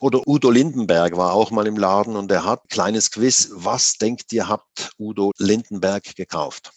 [0.00, 3.50] Oder Udo Lindenberg war auch mal im Laden und er hat kleines Quiz.
[3.52, 6.72] Was denkt ihr, habt Udo Lindenberg gekauft?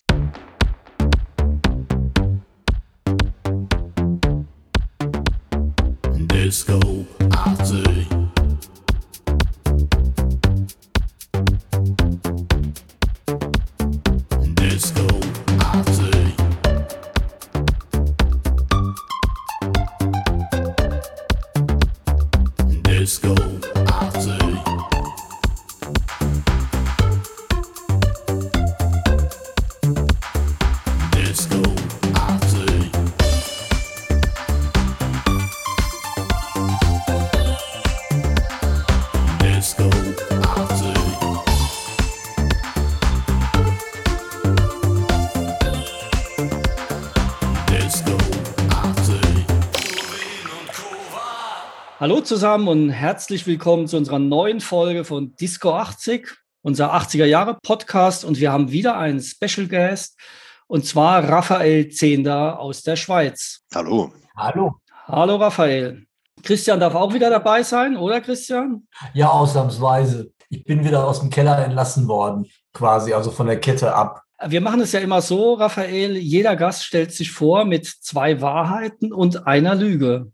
[52.36, 58.26] Zusammen und herzlich willkommen zu unserer neuen Folge von Disco 80, unser 80er Jahre Podcast.
[58.26, 60.20] Und wir haben wieder einen Special Guest
[60.68, 63.62] und zwar Raphael Zehnder aus der Schweiz.
[63.74, 64.12] Hallo.
[64.36, 64.74] Hallo.
[65.08, 66.08] Hallo Raphael.
[66.44, 68.86] Christian darf auch wieder dabei sein, oder Christian?
[69.14, 70.30] Ja, ausnahmsweise.
[70.50, 74.24] Ich bin wieder aus dem Keller entlassen worden, quasi, also von der Kette ab.
[74.46, 79.14] Wir machen es ja immer so, Raphael, jeder Gast stellt sich vor mit zwei Wahrheiten
[79.14, 80.34] und einer Lüge.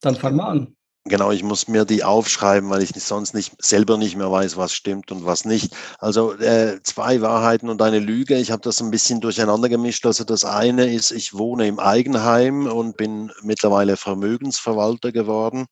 [0.00, 0.76] Dann fangen wir an.
[1.04, 4.72] Genau, ich muss mir die aufschreiben, weil ich sonst nicht selber nicht mehr weiß, was
[4.72, 5.74] stimmt und was nicht.
[5.98, 8.36] Also äh, zwei Wahrheiten und eine Lüge.
[8.38, 10.06] Ich habe das ein bisschen durcheinander gemischt.
[10.06, 15.66] Also das eine ist, ich wohne im Eigenheim und bin mittlerweile Vermögensverwalter geworden.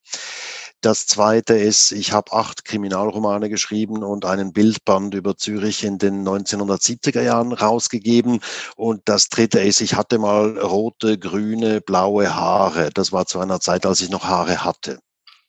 [0.80, 6.26] Das zweite ist, ich habe acht Kriminalromane geschrieben und einen Bildband über Zürich in den
[6.26, 8.40] 1970er Jahren rausgegeben.
[8.76, 12.90] Und das dritte ist, ich hatte mal rote, grüne, blaue Haare.
[12.94, 15.00] Das war zu einer Zeit, als ich noch Haare hatte.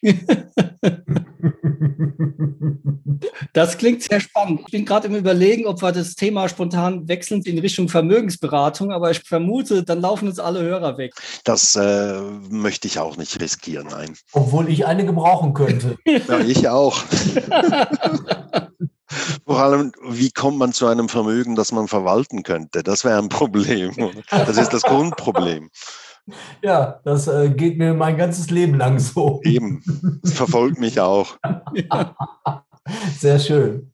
[3.53, 4.61] Das klingt sehr spannend.
[4.65, 9.11] Ich bin gerade im Überlegen, ob wir das Thema spontan wechseln in Richtung Vermögensberatung, aber
[9.11, 11.13] ich vermute, dann laufen uns alle Hörer weg.
[11.43, 14.15] Das äh, möchte ich auch nicht riskieren, nein.
[14.31, 15.97] Obwohl ich eine gebrauchen könnte.
[16.27, 17.03] Ja, ich auch.
[19.45, 22.83] Vor allem, wie kommt man zu einem Vermögen, das man verwalten könnte?
[22.83, 23.91] Das wäre ein Problem.
[24.29, 25.69] Das ist das Grundproblem.
[26.61, 29.41] Ja, das äh, geht mir mein ganzes Leben lang so.
[29.43, 29.83] Eben,
[30.21, 31.37] das verfolgt mich auch.
[33.19, 33.91] Sehr schön.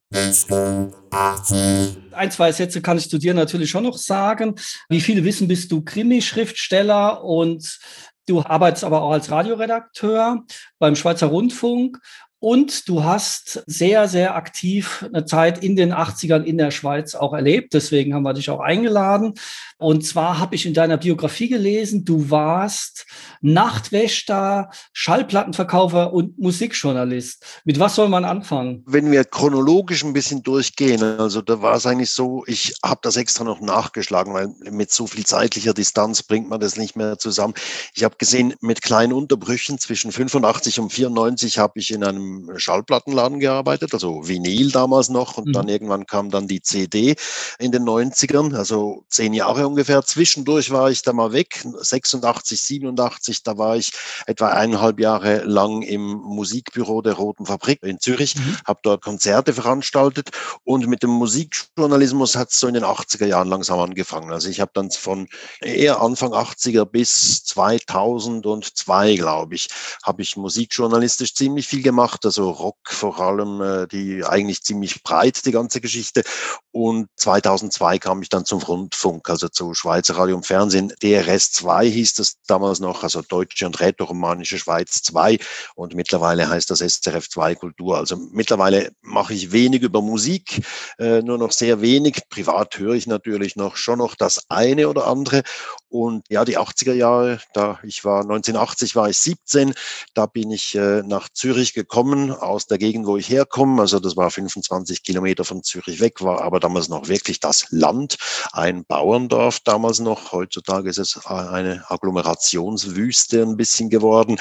[2.14, 4.56] Ein, zwei Sätze kann ich zu dir natürlich schon noch sagen.
[4.90, 7.80] Wie viele wissen, bist du Krimi-Schriftsteller und
[8.26, 10.46] du arbeitest aber auch als Radioredakteur
[10.80, 12.00] beim Schweizer Rundfunk
[12.40, 17.34] und du hast sehr, sehr aktiv eine Zeit in den 80ern in der Schweiz auch
[17.34, 17.74] erlebt.
[17.74, 19.34] Deswegen haben wir dich auch eingeladen.
[19.80, 23.08] Und zwar habe ich in deiner Biografie gelesen, du warst
[23.42, 27.44] Nachtwächter, Schallplattenverkaufer und Musikjournalist.
[27.64, 28.84] Mit was soll man anfangen?
[28.86, 33.18] Wenn wir chronologisch ein bisschen durchgehen, also da war es eigentlich so, ich habe das
[33.18, 37.54] extra noch nachgeschlagen, weil mit so viel zeitlicher Distanz bringt man das nicht mehr zusammen.
[37.96, 43.40] Ich habe gesehen, mit kleinen Unterbrüchen zwischen 85 und 94 habe ich in einem Schallplattenladen
[43.40, 45.54] gearbeitet, also Vinyl damals noch und mhm.
[45.54, 47.16] dann irgendwann kam dann die CD
[47.60, 50.04] in den 90ern, also zehn Jahre ungefähr.
[50.04, 53.92] Zwischendurch war ich da mal weg, 86, 87, da war ich
[54.26, 58.58] etwa eineinhalb Jahre lang im Musikbüro der Roten Fabrik in Zürich, mhm.
[58.66, 60.30] habe dort Konzerte veranstaltet
[60.64, 64.32] und mit dem Musikjournalismus hat es so in den 80er Jahren langsam angefangen.
[64.32, 65.28] Also ich habe dann von
[65.62, 69.70] eher Anfang 80er bis 2002, glaube ich,
[70.04, 75.46] habe ich musikjournalistisch ziemlich viel gemacht, also Rock vor allem, äh, die eigentlich ziemlich breit,
[75.46, 76.24] die ganze Geschichte.
[76.72, 80.94] Und 2002 kam ich dann zum Rundfunk, also zu Schweizer Radio und Fernsehen.
[81.02, 85.40] DRS 2 hieß das damals noch, also Deutsche und Rätoromanische Schweiz 2
[85.76, 87.98] und mittlerweile heißt das SRF 2 Kultur.
[87.98, 90.62] Also mittlerweile mache ich wenig über Musik,
[91.00, 92.22] äh, nur noch sehr wenig.
[92.30, 95.44] Privat höre ich natürlich noch schon noch das eine oder andere.
[95.90, 99.74] Und ja, die 80er Jahre, da ich war 1980 war ich 17,
[100.14, 103.82] da bin ich äh, nach Zürich gekommen aus der Gegend, wo ich herkomme.
[103.82, 108.18] Also das war 25 Kilometer von Zürich weg, war aber damals noch wirklich das Land,
[108.52, 110.32] ein Bauerndorf damals noch.
[110.32, 114.38] Heutzutage ist es eine Agglomerationswüste ein bisschen geworden.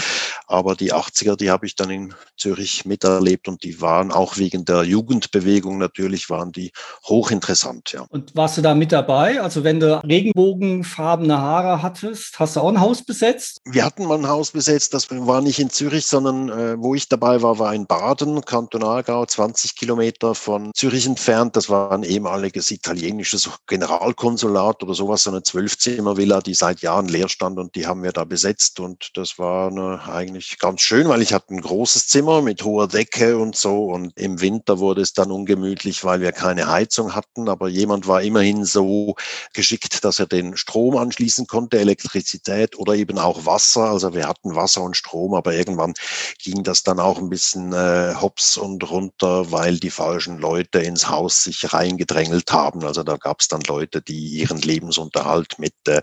[0.46, 4.64] Aber die 80er, die habe ich dann in Zürich miterlebt und die waren auch wegen
[4.64, 6.72] der Jugendbewegung natürlich, waren die
[7.04, 7.92] hochinteressant.
[7.92, 8.06] Ja.
[8.08, 9.40] Und warst du da mit dabei?
[9.40, 13.60] Also wenn du regenbogenfarbene Haare hattest, hast du auch ein Haus besetzt?
[13.64, 17.08] Wir hatten mal ein Haus besetzt, das war nicht in Zürich, sondern äh, wo ich
[17.08, 21.56] dabei war, War in Baden, Kantonalgau, 20 Kilometer von Zürich entfernt.
[21.56, 27.28] Das war ein ehemaliges italienisches Generalkonsulat oder sowas, so eine Zwölfzimmervilla, die seit Jahren leer
[27.28, 31.22] stand und die haben wir da besetzt und das war eine, eigentlich ganz schön, weil
[31.22, 35.12] ich hatte ein großes Zimmer mit hoher Decke und so und im Winter wurde es
[35.12, 39.14] dann ungemütlich, weil wir keine Heizung hatten, aber jemand war immerhin so
[39.52, 43.84] geschickt, dass er den Strom anschließen konnte, Elektrizität oder eben auch Wasser.
[43.84, 45.94] Also wir hatten Wasser und Strom, aber irgendwann
[46.42, 51.08] ging das dann auch ein bisschen äh, hops und runter, weil die falschen Leute ins
[51.08, 52.84] Haus sich reingedrängelt haben.
[52.84, 56.02] Also da gab es dann Leute, die ihren Lebensunterhalt mit äh,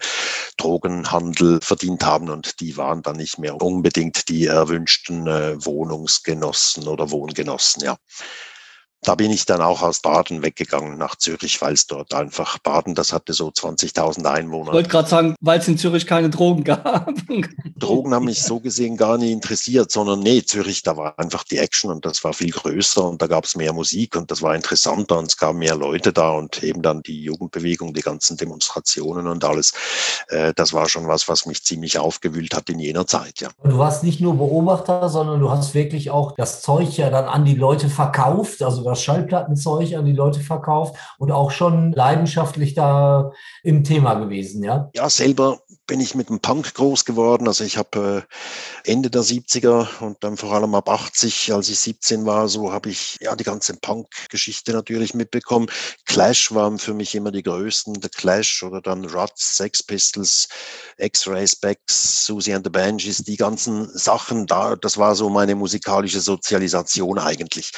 [0.57, 7.11] Drogenhandel verdient haben und die waren dann nicht mehr unbedingt die erwünschten äh, Wohnungsgenossen oder
[7.11, 7.97] Wohngenossen, ja
[9.03, 12.95] da bin ich dann auch aus Baden weggegangen nach Zürich, weil es dort einfach Baden,
[12.95, 14.69] das hatte so 20.000 Einwohner.
[14.69, 17.11] Ich wollte gerade sagen, weil es in Zürich keine Drogen gab.
[17.77, 21.57] Drogen haben mich so gesehen gar nicht interessiert, sondern nee, Zürich, da war einfach die
[21.57, 24.55] Action und das war viel größer und da gab es mehr Musik und das war
[24.55, 29.27] interessanter und es gab mehr Leute da und eben dann die Jugendbewegung, die ganzen Demonstrationen
[29.27, 29.73] und alles.
[30.29, 33.49] Äh, das war schon was, was mich ziemlich aufgewühlt hat in jener Zeit, ja.
[33.63, 37.45] Du warst nicht nur Beobachter, sondern du hast wirklich auch das Zeug ja dann an
[37.45, 43.31] die Leute verkauft, also das Schallplattenzeug an die Leute verkauft und auch schon leidenschaftlich da
[43.63, 44.89] im Thema gewesen, ja?
[44.95, 47.47] Ja, selber bin ich mit dem Punk groß geworden.
[47.47, 48.25] Also ich habe
[48.85, 52.71] äh, Ende der 70er und dann vor allem ab 80, als ich 17 war, so
[52.71, 55.67] habe ich ja die ganze Punk-Geschichte natürlich mitbekommen.
[56.05, 60.47] Clash waren für mich immer die größten, The Clash oder dann Ruts, Sex Pistols,
[60.97, 66.21] X-Ray Specs, Susie and the Banshees, die ganzen Sachen da, das war so meine musikalische
[66.21, 67.71] Sozialisation eigentlich.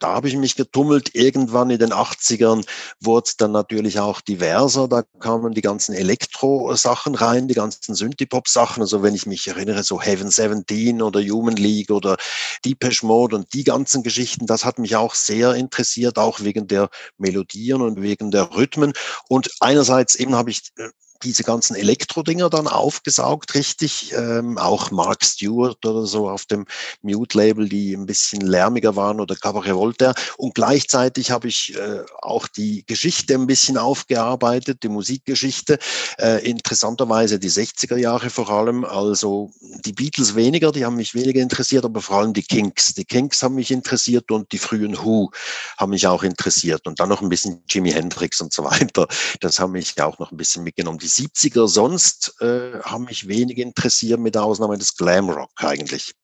[0.00, 1.14] Da habe ich mich getummelt.
[1.14, 2.64] Irgendwann in den 80ern
[3.00, 4.88] wurde es dann natürlich auch diverser.
[4.88, 8.82] Da kamen die ganzen Elektro-Sachen rein, die ganzen Synthie-Pop-Sachen.
[8.82, 12.16] Also wenn ich mich erinnere, so Heaven 17 oder Human League oder
[12.64, 16.88] Deepesh Mode und die ganzen Geschichten, das hat mich auch sehr interessiert, auch wegen der
[17.18, 18.92] Melodien und wegen der Rhythmen.
[19.28, 20.88] Und einerseits eben habe ich äh,
[21.22, 24.12] diese ganzen Elektro-Dinger dann aufgesaugt, richtig.
[24.12, 26.66] Ähm, auch Mark Stewart oder so auf dem
[27.02, 30.14] Mute-Label, die ein bisschen lärmiger waren oder Cabaret Voltaire.
[30.36, 35.78] Und gleichzeitig habe ich äh, auch die Geschichte ein bisschen aufgearbeitet, die Musikgeschichte.
[36.18, 38.84] Äh, interessanterweise die 60er Jahre vor allem.
[38.84, 39.50] Also
[39.84, 42.94] die Beatles weniger, die haben mich weniger interessiert, aber vor allem die Kinks.
[42.94, 45.30] Die Kinks haben mich interessiert und die frühen Who
[45.78, 46.86] haben mich auch interessiert.
[46.86, 49.06] Und dann noch ein bisschen Jimi Hendrix und so weiter.
[49.40, 50.98] Das haben mich auch noch ein bisschen mitgenommen.
[50.98, 56.14] Die 70er sonst äh, haben mich wenig interessiert, mit Ausnahme des Glamrock eigentlich.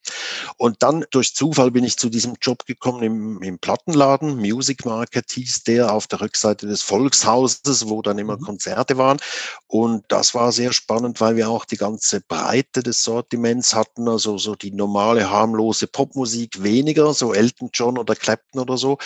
[0.57, 4.37] Und dann durch Zufall bin ich zu diesem Job gekommen im, im Plattenladen.
[4.37, 8.43] Music Market hieß der auf der Rückseite des Volkshauses, wo dann immer mhm.
[8.43, 9.19] Konzerte waren.
[9.67, 14.09] Und das war sehr spannend, weil wir auch die ganze Breite des Sortiments hatten.
[14.09, 18.99] Also so die normale harmlose Popmusik weniger, so Elton John oder Clapton oder so.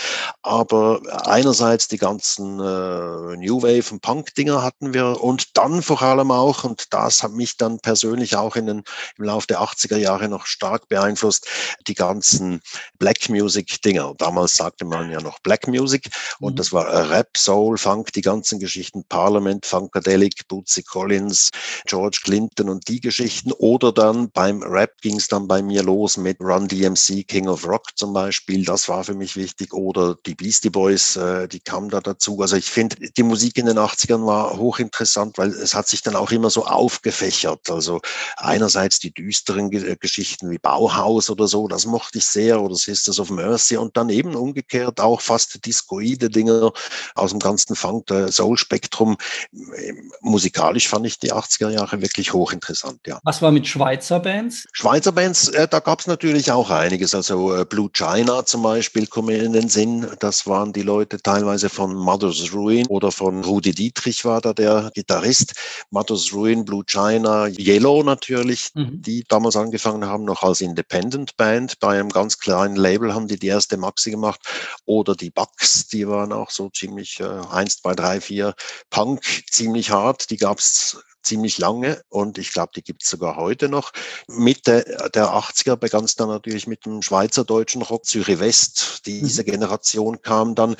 [0.42, 6.02] Aber einerseits die ganzen äh, New Wave und Punk-Dinger hatten wir und dann dann vor
[6.02, 8.82] allem auch, und das hat mich dann persönlich auch in den,
[9.18, 11.46] im Laufe der 80er Jahre noch stark beeinflusst,
[11.86, 12.60] die ganzen
[12.98, 14.14] Black Music Dinger.
[14.18, 16.08] Damals sagte man ja noch Black Music
[16.40, 16.56] und mhm.
[16.56, 21.50] das war Rap, Soul, Funk, die ganzen Geschichten, Parliament, Funkadelic, Bootsy Collins,
[21.86, 23.52] George Clinton und die Geschichten.
[23.52, 27.66] Oder dann beim Rap ging es dann bei mir los mit Run DMC, King of
[27.66, 28.64] Rock zum Beispiel.
[28.64, 29.72] Das war für mich wichtig.
[29.72, 32.40] Oder die Beastie Boys, äh, die kamen da dazu.
[32.40, 36.16] Also ich finde, die Musik in den 80ern war hochinteressant, weil es hat sich dann
[36.16, 37.70] auch immer so aufgefächert.
[37.70, 38.00] Also
[38.36, 43.18] einerseits die düsteren äh, Geschichten wie Bauhaus oder so, das mochte ich sehr, oder Sisters
[43.18, 46.72] of Mercy und dann eben umgekehrt auch fast discoide Dinge
[47.14, 49.16] aus dem ganzen Funk, Soul-Spektrum.
[49.52, 53.20] Ähm, musikalisch fand ich die 80er Jahre wirklich hochinteressant, ja.
[53.24, 54.66] Was war mit Schweizer Bands?
[54.72, 57.14] Schweizer Bands, äh, da gab es natürlich auch einiges.
[57.14, 60.06] Also äh, Blue China zum Beispiel kommen mir in den Sinn.
[60.20, 64.90] Das waren die Leute teilweise von Mother's Ruin oder von Rudi Dietrich war da der
[64.94, 65.41] Gitarrist.
[65.90, 69.02] Matos Ruin, Blue China, Yellow natürlich, mhm.
[69.02, 71.78] die damals angefangen haben, noch als Independent Band.
[71.80, 74.40] Bei einem ganz kleinen Label haben die die erste Maxi gemacht.
[74.84, 78.54] Oder die Bucks, die waren auch so ziemlich äh, 1, 2, 3, 4
[78.90, 80.30] Punk, ziemlich hart.
[80.30, 83.92] Die gab es ziemlich lange und ich glaube, die gibt es sogar heute noch.
[84.26, 84.84] Mitte
[85.14, 89.06] der 80er begann es dann natürlich mit dem schweizerdeutschen Rock, Zürich West.
[89.06, 89.46] Diese mhm.
[89.46, 90.76] Generation kam dann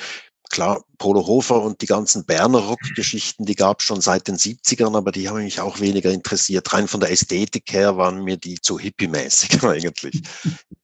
[0.53, 4.95] klar, Polo Hofer und die ganzen Berner Rock-Geschichten, die gab es schon seit den 70ern,
[4.95, 6.71] aber die haben mich auch weniger interessiert.
[6.71, 10.21] Rein von der Ästhetik her waren mir die zu hippie-mäßig eigentlich.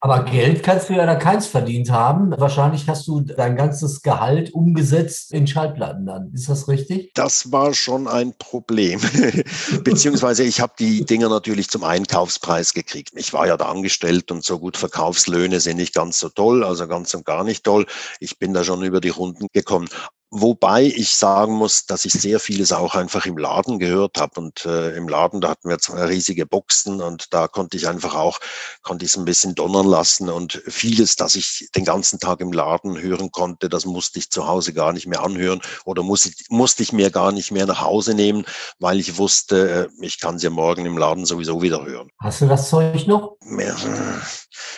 [0.00, 2.34] Aber Geld kannst du ja da keins verdient haben.
[2.36, 6.32] Wahrscheinlich hast du dein ganzes Gehalt umgesetzt in Schallplatten dann.
[6.34, 7.12] Ist das richtig?
[7.14, 9.00] Das war schon ein Problem.
[9.84, 13.12] Beziehungsweise ich habe die Dinger natürlich zum Einkaufspreis gekriegt.
[13.16, 16.88] Ich war ja da angestellt und so gut Verkaufslöhne sind nicht ganz so toll, also
[16.88, 17.86] ganz und gar nicht toll.
[18.18, 19.88] Ich bin da schon über die Runden gekommen.
[20.32, 24.40] Wobei ich sagen muss, dass ich sehr vieles auch einfach im Laden gehört habe.
[24.40, 28.14] Und äh, im Laden, da hatten wir zwei riesige Boxen und da konnte ich einfach
[28.14, 28.38] auch,
[28.82, 30.28] konnte ich es ein bisschen donnern lassen.
[30.28, 34.46] Und vieles, das ich den ganzen Tag im Laden hören konnte, das musste ich zu
[34.46, 38.14] Hause gar nicht mehr anhören oder musste, musste ich mir gar nicht mehr nach Hause
[38.14, 38.44] nehmen,
[38.78, 42.08] weil ich wusste, äh, ich kann sie morgen im Laden sowieso wieder hören.
[42.20, 43.36] Hast du das Zeug noch?
[43.42, 43.74] Mehr,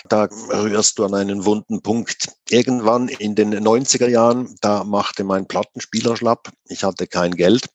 [0.09, 2.29] da rührst du an einen wunden Punkt.
[2.49, 6.50] Irgendwann in den 90er Jahren, da machte mein Plattenspieler schlapp.
[6.73, 7.67] Ich hatte kein Geld.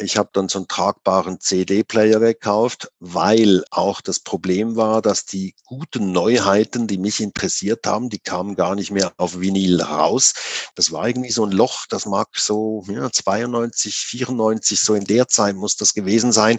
[0.00, 5.54] Ich habe dann so einen tragbaren CD-Player gekauft, weil auch das Problem war, dass die
[5.64, 10.32] guten Neuheiten, die mich interessiert haben, die kamen gar nicht mehr auf Vinyl raus.
[10.74, 15.28] Das war irgendwie so ein Loch, das mag so ja, 92, 94, so in der
[15.28, 16.58] Zeit muss das gewesen sein.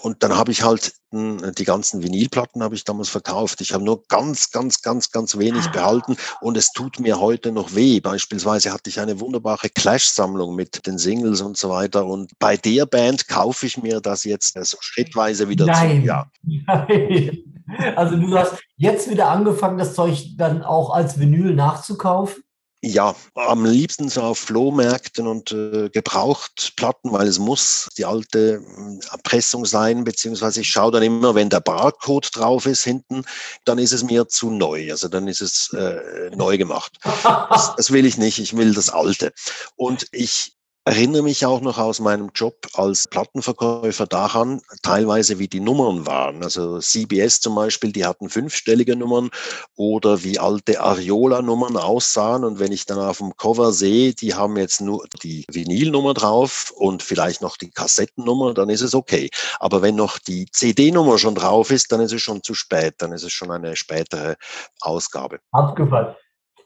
[0.00, 3.60] Und dann habe ich halt die ganzen Vinylplatten habe ich damals verkauft.
[3.60, 7.74] Ich habe nur ganz, ganz, ganz, ganz wenig behalten und es tut mir heute noch
[7.74, 8.00] weh.
[8.00, 12.86] Beispielsweise hatte ich eine wunderbare Clash-Sammlung mit den Singles und so weiter und bei der
[12.86, 16.00] Band kaufe ich mir das jetzt so schrittweise wieder Nein.
[16.00, 16.06] zu.
[16.06, 16.30] Ja.
[16.42, 17.38] Nein.
[17.96, 22.42] Also du hast jetzt wieder angefangen, das Zeug dann auch als Vinyl nachzukaufen?
[22.84, 28.60] Ja, am liebsten so auf Flohmärkten und äh, gebraucht Platten, weil es muss die alte
[28.60, 33.24] äh, Pressung sein, beziehungsweise ich schaue dann immer, wenn der Barcode drauf ist hinten,
[33.64, 34.90] dann ist es mir zu neu.
[34.90, 36.98] Also dann ist es äh, neu gemacht.
[37.22, 39.32] Das, das will ich nicht, ich will das alte.
[39.76, 40.51] Und ich
[40.84, 46.42] erinnere mich auch noch aus meinem Job als Plattenverkäufer daran, teilweise wie die Nummern waren.
[46.42, 49.30] Also CBS zum Beispiel, die hatten fünfstellige Nummern
[49.76, 52.42] oder wie alte Ariola-Nummern aussahen.
[52.44, 56.72] Und wenn ich dann auf dem Cover sehe, die haben jetzt nur die Vinylnummer drauf
[56.76, 59.30] und vielleicht noch die Kassettennummer, dann ist es okay.
[59.60, 62.94] Aber wenn noch die CD-Nummer schon drauf ist, dann ist es schon zu spät.
[62.98, 64.36] Dann ist es schon eine spätere
[64.80, 65.38] Ausgabe.
[65.52, 66.16] Abgefallen.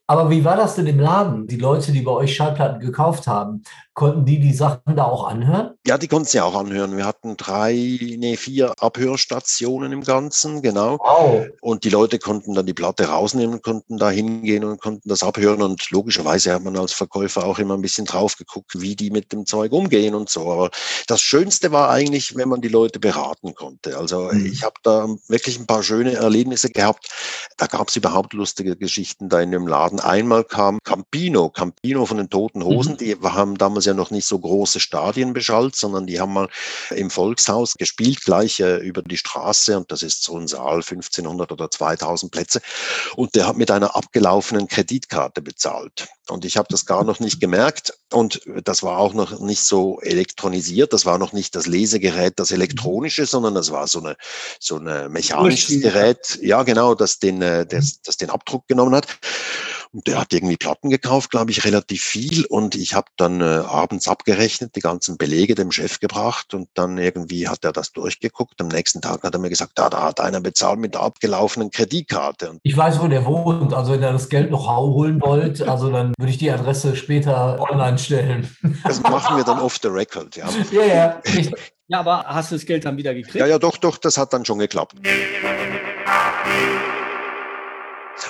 [0.08, 1.49] Aber wie war das denn im Laden?
[1.49, 3.64] Die Leute, die bei euch Schallplatten gekauft haben,
[3.97, 5.71] konnten die die Sachen da auch anhören?
[5.87, 6.99] Ja, die konnten sie auch anhören.
[6.99, 10.99] Wir hatten drei, nee, vier Abhörstationen im Ganzen, genau.
[10.99, 11.47] Wow.
[11.62, 15.62] Und die Leute konnten dann die Platte rausnehmen, konnten da hingehen und konnten das abhören.
[15.62, 19.33] Und logischerweise hat man als Verkäufer auch immer ein bisschen drauf geguckt, wie die mit
[19.33, 20.53] dem Zeug umgehen und so.
[20.53, 20.71] Aber
[21.07, 23.97] das Schönste war eigentlich, wenn man die Leute beraten konnte.
[23.97, 24.45] Also Mhm.
[24.45, 27.09] ich habe da wirklich ein paar schöne Erlebnisse gehabt.
[27.57, 30.00] Da gab es überhaupt lustige Geschichten da in dem Laden.
[30.00, 32.99] Einmal kam Campino, Campino von den Toten Hosen, Mhm.
[32.99, 36.49] die haben damals ja noch nicht so große Stadien beschallt, sondern die haben mal
[36.90, 41.52] im Volkshaus gespielt, gleich äh, über die Straße und das ist so ein Saal, 1500
[41.52, 42.61] oder 2000 Plätze.
[43.14, 46.09] Und der hat mit einer abgelaufenen Kreditkarte bezahlt.
[46.28, 47.95] Und ich habe das gar noch nicht gemerkt.
[48.12, 50.93] Und das war auch noch nicht so elektronisiert.
[50.93, 54.16] Das war noch nicht das Lesegerät, das elektronische, sondern das war so eine
[54.59, 55.83] so ein mechanisches.
[55.83, 56.38] Gerät.
[56.43, 59.07] Ja, genau, das den, äh, das, das den Abdruck genommen hat.
[59.93, 62.45] Und der hat irgendwie Platten gekauft, glaube ich, relativ viel.
[62.47, 66.55] Und ich habe dann äh, abends abgerechnet, die ganzen Belege dem Chef gebracht.
[66.55, 68.61] Und dann irgendwie hat er das durchgeguckt.
[68.61, 71.71] Am nächsten Tag hat er mir gesagt, ah, da hat einer bezahlt mit der abgelaufenen
[71.71, 72.50] Kreditkarte.
[72.50, 73.73] Und Ich weiß, wo der wohnt.
[73.73, 77.61] Also wenn ihr das Geld noch holen wollt, also dann würde ich die Adresse später
[77.71, 78.49] online stellen.
[78.85, 80.49] das machen wir dann off the record, ja.
[80.73, 81.21] Ja, ja.
[81.88, 83.37] Ja, aber hast du das Geld dann wieder gekriegt?
[83.37, 84.97] Ja, ja, doch, doch, das hat dann schon geklappt.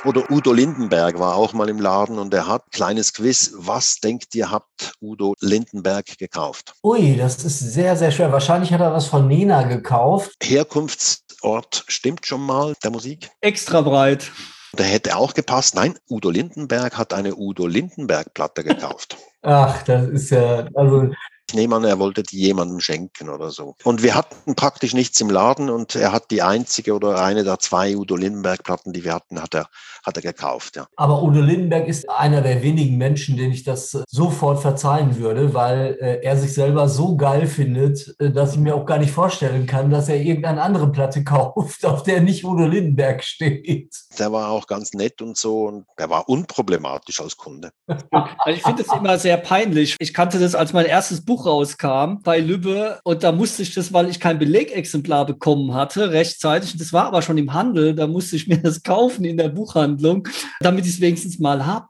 [0.04, 3.52] Oder Udo Lindenberg war auch mal im Laden und er hat kleines Quiz.
[3.56, 6.74] Was denkt ihr, habt Udo Lindenberg gekauft?
[6.82, 8.32] Ui, das ist sehr, sehr schwer.
[8.32, 10.32] Wahrscheinlich hat er was von Nena gekauft.
[10.42, 13.30] Herkunftsort stimmt schon mal der Musik.
[13.40, 14.30] Extra breit.
[14.78, 15.74] Der hätte auch gepasst.
[15.74, 19.16] Nein, Udo Lindenberg hat eine Udo Lindenberg Platte gekauft.
[19.42, 21.10] Ach, das ist ja, also
[21.48, 23.76] Ich nehme an, er wollte die jemandem schenken oder so.
[23.84, 27.60] Und wir hatten praktisch nichts im Laden und er hat die einzige oder eine der
[27.60, 29.68] zwei Udo Lindenberg Platten, die wir hatten, hat er,
[30.04, 30.88] hat er gekauft, ja.
[30.96, 35.96] Aber Udo Lindenberg ist einer der wenigen Menschen, denen ich das sofort verzeihen würde, weil
[36.00, 39.66] äh, er sich selber so geil findet, äh, dass ich mir auch gar nicht vorstellen
[39.66, 43.94] kann, dass er irgendeine andere Platte kauft, auf der nicht Udo Lindenberg steht.
[44.18, 47.70] Der war auch ganz nett und so und er war unproblematisch als Kunde.
[48.38, 49.96] Also ich finde es immer sehr peinlich.
[49.98, 53.92] Ich kannte das, als mein erstes Buch rauskam bei Lübbe und da musste ich das,
[53.92, 56.76] weil ich kein Belegexemplar bekommen hatte, rechtzeitig.
[56.78, 60.26] Das war aber schon im Handel, da musste ich mir das kaufen in der Buchhandlung,
[60.60, 61.88] damit ich es wenigstens mal habe.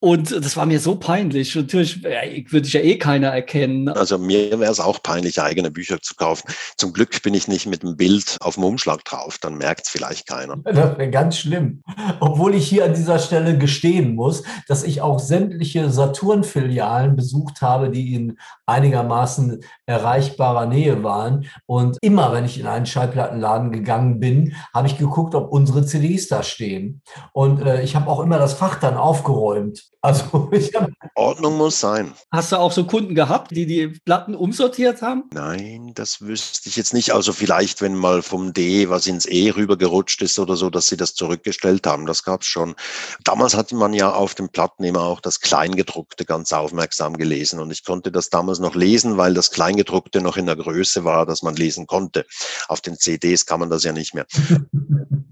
[0.00, 1.56] Und das war mir so peinlich.
[1.56, 3.88] Natürlich würde ich ja eh keiner erkennen.
[3.88, 6.48] Also mir wäre es auch peinlich, eigene Bücher zu kaufen.
[6.76, 9.38] Zum Glück bin ich nicht mit einem Bild auf dem Umschlag drauf.
[9.40, 10.56] Dann merkt es vielleicht keiner.
[10.78, 11.82] Das wäre ganz schlimm.
[12.20, 17.90] Obwohl ich hier an dieser Stelle gestehen muss, dass ich auch sämtliche Saturn-Filialen besucht habe,
[17.90, 21.46] die in einigermaßen erreichbarer Nähe waren.
[21.66, 26.28] Und immer, wenn ich in einen Schallplattenladen gegangen bin, habe ich geguckt, ob unsere CDs
[26.28, 27.02] da stehen.
[27.32, 29.87] Und äh, ich habe auch immer das Fach dann aufgeräumt.
[30.00, 30.48] Also
[31.16, 32.14] Ordnung muss sein.
[32.30, 35.24] Hast du auch so Kunden gehabt, die die Platten umsortiert haben?
[35.34, 37.12] Nein, das wüsste ich jetzt nicht.
[37.12, 40.96] Also vielleicht, wenn mal vom D was ins E rübergerutscht ist oder so, dass sie
[40.96, 42.06] das zurückgestellt haben.
[42.06, 42.76] Das gab es schon.
[43.24, 47.58] Damals hatte man ja auf dem Platten immer auch das Kleingedruckte ganz aufmerksam gelesen.
[47.58, 51.26] Und ich konnte das damals noch lesen, weil das Kleingedruckte noch in der Größe war,
[51.26, 52.24] dass man lesen konnte.
[52.68, 54.26] Auf den CDs kann man das ja nicht mehr.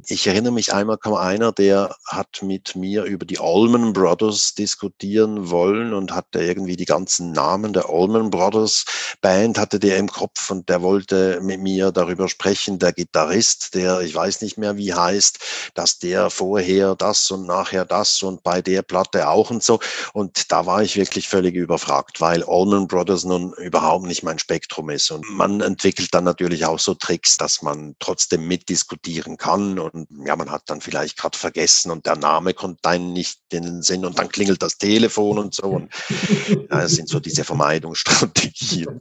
[0.09, 5.51] Ich erinnere mich einmal kam einer, der hat mit mir über die Allman Brothers diskutieren
[5.51, 8.85] wollen und hatte irgendwie die ganzen Namen der Allman Brothers
[9.21, 14.01] Band hatte der im Kopf und der wollte mit mir darüber sprechen, der Gitarrist, der
[14.01, 15.39] ich weiß nicht mehr wie heißt,
[15.75, 19.81] dass der vorher das und nachher das und bei der Platte auch und so.
[20.13, 24.91] Und da war ich wirklich völlig überfragt, weil Allman Brothers nun überhaupt nicht mein Spektrum
[24.91, 25.11] ist.
[25.11, 30.37] Und man entwickelt dann natürlich auch so Tricks, dass man trotzdem mitdiskutieren kann und ja,
[30.37, 34.05] man hat dann vielleicht gerade vergessen und der Name kommt einem nicht in den Sinn
[34.05, 35.65] und dann klingelt das Telefon und so.
[35.65, 35.91] Und
[36.49, 39.01] ja, das sind so diese Vermeidungsstrategien.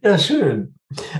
[0.00, 0.74] Ja, schön.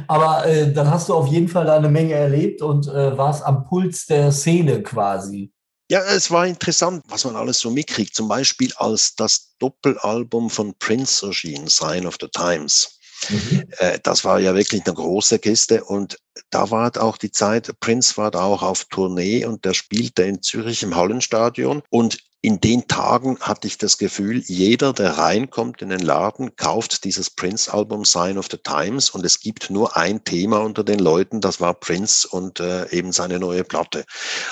[0.06, 3.64] Aber äh, dann hast du auf jeden Fall eine Menge erlebt und äh, warst am
[3.64, 5.52] Puls der Szene quasi.
[5.90, 8.14] Ja, es war interessant, was man alles so mitkriegt.
[8.14, 13.00] Zum Beispiel, als das Doppelalbum von Prince erschien, Sign of the Times.
[13.28, 13.64] Mhm.
[13.78, 16.16] Äh, das war ja wirklich eine große Kiste und
[16.50, 20.42] da war auch die Zeit, Prince war da auch auf Tournee und der spielte in
[20.42, 25.88] Zürich im Hallenstadion und in den Tagen hatte ich das Gefühl, jeder, der reinkommt in
[25.88, 30.58] den Laden, kauft dieses Prince-Album Sign of the Times und es gibt nur ein Thema
[30.58, 34.04] unter den Leuten, das war Prince und äh, eben seine neue Platte.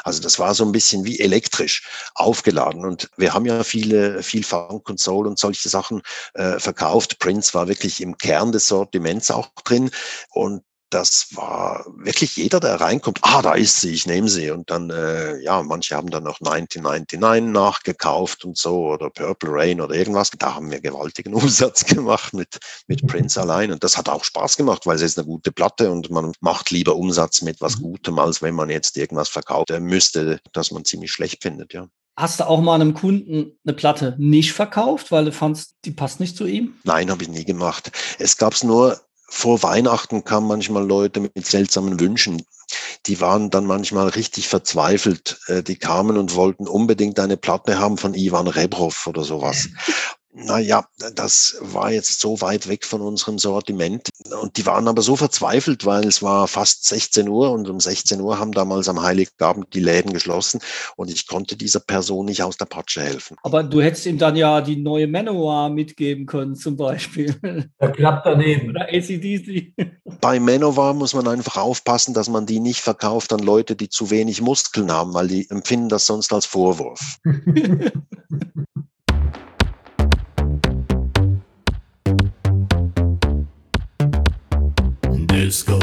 [0.05, 4.43] Also das war so ein bisschen wie elektrisch aufgeladen und wir haben ja viele, viel
[4.43, 6.01] Funk und Soul und solche Sachen
[6.33, 7.19] äh, verkauft.
[7.19, 9.91] Prince war wirklich im Kern des Sortiments auch drin
[10.31, 10.63] und
[10.93, 14.51] das war wirklich jeder, der reinkommt, ah, da ist sie, ich nehme sie.
[14.51, 19.81] Und dann, äh, ja, manche haben dann noch 1999 nachgekauft und so oder Purple Rain
[19.81, 20.31] oder irgendwas.
[20.39, 23.73] Da haben wir gewaltigen Umsatz gemacht mit, mit Prince allein.
[23.73, 26.71] Und das hat auch Spaß gemacht, weil es ist eine gute Platte und man macht
[26.71, 27.83] lieber Umsatz mit was mhm.
[27.83, 31.89] Gutem, als wenn man jetzt irgendwas verkauft müsste, das man ziemlich schlecht findet, ja.
[32.15, 36.21] Hast du auch mal einem Kunden eine Platte nicht verkauft, weil du fandst, die passt
[36.21, 36.75] nicht zu ihm?
[36.85, 37.91] Nein, habe ich nie gemacht.
[38.19, 39.01] Es gab es nur
[39.33, 42.43] vor Weihnachten kamen manchmal Leute mit seltsamen Wünschen.
[43.07, 45.41] Die waren dann manchmal richtig verzweifelt.
[45.47, 49.69] Äh, die kamen und wollten unbedingt eine Platte haben von Ivan Rebrov oder sowas.
[50.35, 54.09] Naja, das war jetzt so weit weg von unserem Sortiment.
[54.41, 58.19] Und die waren aber so verzweifelt, weil es war fast 16 Uhr und um 16
[58.21, 60.61] Uhr haben damals am Heiligabend die Läden geschlossen
[60.97, 63.37] und ich konnte dieser Person nicht aus der Patsche helfen.
[63.43, 67.37] Aber du hättest ihm dann ja die neue Manowar mitgeben können, zum Beispiel.
[67.79, 68.71] Da klappt daneben.
[68.71, 69.75] Oder ACDC.
[70.21, 74.11] Bei Manowar muss man einfach aufpassen, dass man die nicht verkauft an Leute, die zu
[74.11, 77.19] wenig Muskeln haben, weil die empfinden das sonst als Vorwurf.
[85.53, 85.79] Disco.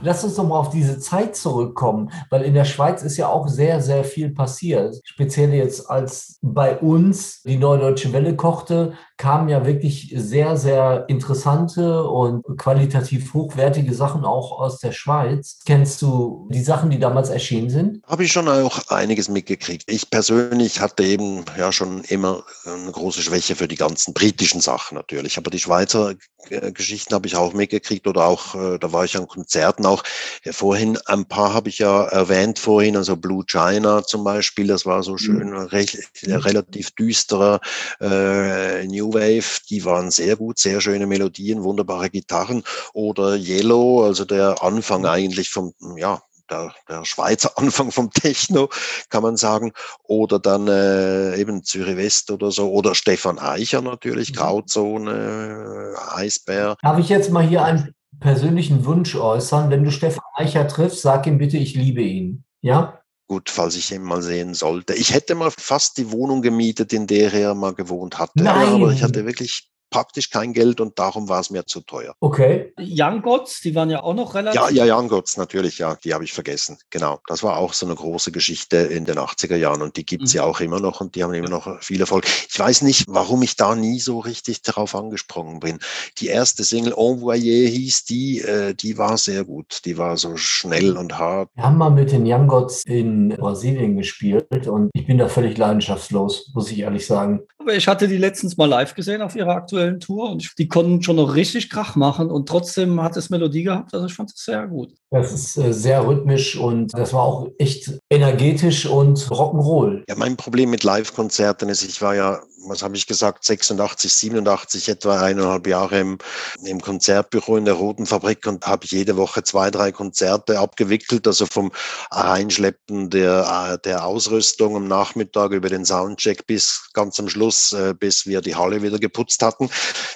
[0.00, 3.48] Lass uns doch mal auf diese Zeit zurückkommen, weil in der Schweiz ist ja auch
[3.48, 4.98] sehr, sehr viel passiert.
[5.04, 11.04] Speziell jetzt, als bei uns die Neue Deutsche Welle kochte, kamen ja wirklich sehr, sehr
[11.08, 15.60] interessante und qualitativ hochwertige Sachen auch aus der Schweiz.
[15.64, 18.00] Kennst du die Sachen, die damals erschienen sind?
[18.06, 19.84] Habe ich schon auch einiges mitgekriegt.
[19.86, 24.96] Ich persönlich hatte eben ja schon immer eine große Schwäche für die ganzen britischen Sachen
[24.96, 25.38] natürlich.
[25.38, 26.14] Aber die Schweizer
[26.50, 30.02] äh, Geschichten habe ich auch mitgekriegt oder auch, äh, da war ich an Konzerten auch.
[30.50, 35.02] vorhin, ein paar habe ich ja erwähnt vorhin, also Blue China zum Beispiel, das war
[35.02, 35.18] so mhm.
[35.18, 35.56] schön, mhm.
[35.56, 37.60] recht, relativ düsterer
[38.00, 42.62] äh, New New Wave, die waren sehr gut, sehr schöne Melodien, wunderbare Gitarren.
[42.92, 48.68] Oder Yellow, also der Anfang eigentlich vom, ja, der, der Schweizer Anfang vom Techno,
[49.10, 49.72] kann man sagen.
[50.04, 52.70] Oder dann äh, eben Zürich West oder so.
[52.70, 54.36] Oder Stefan Eicher natürlich, mhm.
[54.36, 56.76] Grauzone, Eisbär.
[56.82, 59.70] Darf ich jetzt mal hier einen persönlichen Wunsch äußern?
[59.70, 62.44] Wenn du Stefan Eicher triffst, sag ihm bitte, ich liebe ihn.
[62.62, 63.00] Ja?
[63.26, 64.94] Gut, falls ich ihn mal sehen sollte.
[64.94, 68.42] Ich hätte mal fast die Wohnung gemietet, in der er mal gewohnt hatte.
[68.42, 68.68] Nein.
[68.68, 72.16] Aber ich hatte wirklich praktisch kein Geld und darum war es mir zu teuer.
[72.18, 72.72] Okay.
[72.80, 74.60] Young Gods, die waren ja auch noch relativ.
[74.60, 76.78] Ja, ja, Young Gods, natürlich, ja, die habe ich vergessen.
[76.90, 77.20] Genau.
[77.28, 80.34] Das war auch so eine große Geschichte in den 80er Jahren und die gibt es
[80.34, 80.38] mhm.
[80.38, 82.24] ja auch immer noch und die haben immer noch viel Erfolg.
[82.50, 85.78] Ich weiß nicht, warum ich da nie so richtig darauf angesprungen bin.
[86.18, 89.82] Die erste Single Envoyé hieß die, äh, die war sehr gut.
[89.84, 91.50] Die war so schnell und hart.
[91.54, 95.56] Wir haben mal mit den Young Gods in Brasilien gespielt und ich bin da völlig
[95.56, 97.42] leidenschaftslos, muss ich ehrlich sagen.
[97.58, 101.02] Aber ich hatte die letztens mal live gesehen auf ihrer aktuellen Tour und die konnten
[101.02, 103.94] schon noch richtig Krach machen und trotzdem hat es Melodie gehabt.
[103.94, 104.92] Also ich fand es sehr gut.
[105.10, 110.02] Das ist äh, sehr rhythmisch und das war auch echt energetisch und Rock'n'Roll.
[110.08, 114.88] Ja, mein Problem mit Live-Konzerten ist, ich war ja was habe ich gesagt, 86, 87,
[114.88, 116.18] etwa eineinhalb Jahre im,
[116.64, 121.46] im Konzertbüro in der Roten Fabrik und habe jede Woche zwei, drei Konzerte abgewickelt, also
[121.46, 121.72] vom
[122.10, 128.26] Reinschleppen der, der Ausrüstung am Nachmittag über den Soundcheck bis ganz am Schluss, äh, bis
[128.26, 129.70] wir die Halle wieder geputzt hatten.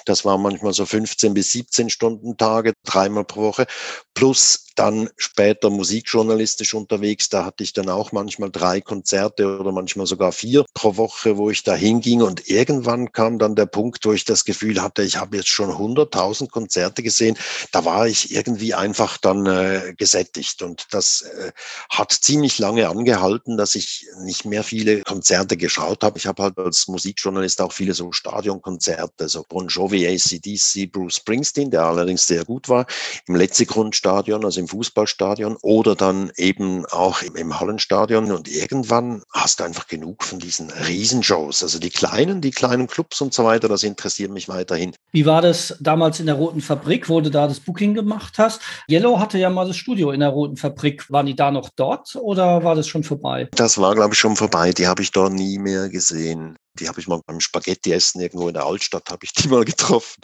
[0.05, 3.67] Das waren manchmal so 15 bis 17 Stunden Tage, dreimal pro Woche,
[4.13, 7.27] plus dann später musikjournalistisch unterwegs.
[7.27, 11.49] Da hatte ich dann auch manchmal drei Konzerte oder manchmal sogar vier pro Woche, wo
[11.49, 12.21] ich da hinging.
[12.21, 15.69] Und irgendwann kam dann der Punkt, wo ich das Gefühl hatte, ich habe jetzt schon
[15.69, 17.37] 100.000 Konzerte gesehen.
[17.73, 20.61] Da war ich irgendwie einfach dann äh, gesättigt.
[20.61, 21.51] Und das äh,
[21.89, 26.17] hat ziemlich lange angehalten, dass ich nicht mehr viele Konzerte geschaut habe.
[26.17, 31.69] Ich habe halt als Musikjournalist auch viele so Stadionkonzerte, so Bon Jovi, ACDC, Bruce Springsteen,
[31.69, 32.85] der allerdings sehr gut war,
[33.27, 38.31] im Letzigrundstadion, also im Fußballstadion oder dann eben auch im Hallenstadion.
[38.31, 41.63] Und irgendwann hast du einfach genug von diesen Riesenshows.
[41.63, 44.93] Also die kleinen, die kleinen Clubs und so weiter, das interessiert mich weiterhin.
[45.11, 48.61] Wie war das damals in der Roten Fabrik, wo du da das Booking gemacht hast?
[48.89, 51.09] Yellow hatte ja mal das Studio in der Roten Fabrik.
[51.09, 53.49] Waren die da noch dort oder war das schon vorbei?
[53.55, 54.71] Das war, glaube ich, schon vorbei.
[54.71, 56.57] Die habe ich dort nie mehr gesehen.
[56.79, 60.21] Die habe ich mal beim Spaghetti-Essen irgendwo in der Altstadt, habe ich die mal getroffen.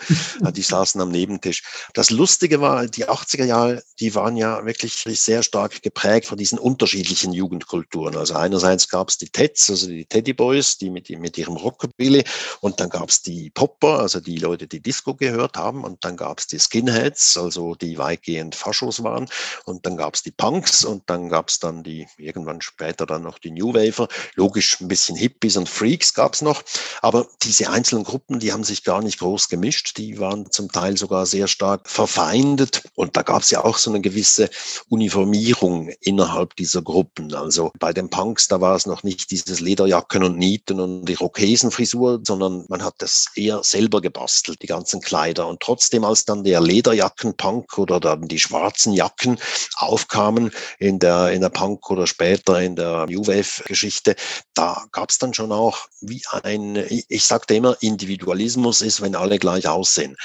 [0.56, 1.64] die saßen am Nebentisch.
[1.94, 6.60] Das Lustige war, die 80er Jahre, die waren ja wirklich sehr stark geprägt von diesen
[6.60, 8.16] unterschiedlichen Jugendkulturen.
[8.16, 12.24] Also einerseits gab es die Teds, also die Teddy Boys, die mit, mit ihrem Rockabilly.
[12.62, 15.84] Und dann gab es die Popper, also die Leute, die Disco gehört haben.
[15.84, 19.28] Und dann gab es die Skinheads, also die weitgehend Faschos waren.
[19.66, 23.24] Und dann gab es die Punks und dann gab es dann die, irgendwann später dann
[23.24, 24.08] noch die New Waver.
[24.36, 26.64] Logisch ein bisschen Hippies und Freaks gab es noch.
[27.02, 29.98] Aber diese einzelnen Gruppen, die haben sich gar nicht groß gemischt.
[29.98, 32.84] Die waren zum Teil sogar sehr stark verfeindet.
[32.96, 34.50] Und da gab es ja auch so eine gewisse
[34.88, 37.34] Uniformierung innerhalb dieser Gruppen.
[37.34, 41.16] Also bei den Punks, da war es noch nicht dieses Lederjacken und Nieten und die
[41.16, 45.48] Rokesenfrisur, sondern man hat das eher selber gebastelt, die ganzen Kleider.
[45.48, 49.40] Und trotzdem, als dann der Lederjacken-Punk oder dann die schwarzen Jacken
[49.76, 54.16] aufkamen in der, in der Punk oder später in der New Wave-Geschichte,
[54.54, 59.40] da gab es dann schon auch wie ein, ich sagte immer, Individualismus ist, wenn alle
[59.40, 60.16] gleich aussehen.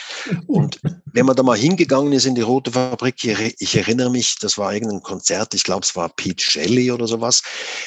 [0.47, 0.81] Und
[1.13, 3.25] wenn man da mal hingegangen ist in die Rote Fabrik,
[3.59, 7.43] ich erinnere mich, das war irgendein Konzert, ich glaube, es war Pete Shelley oder sowas.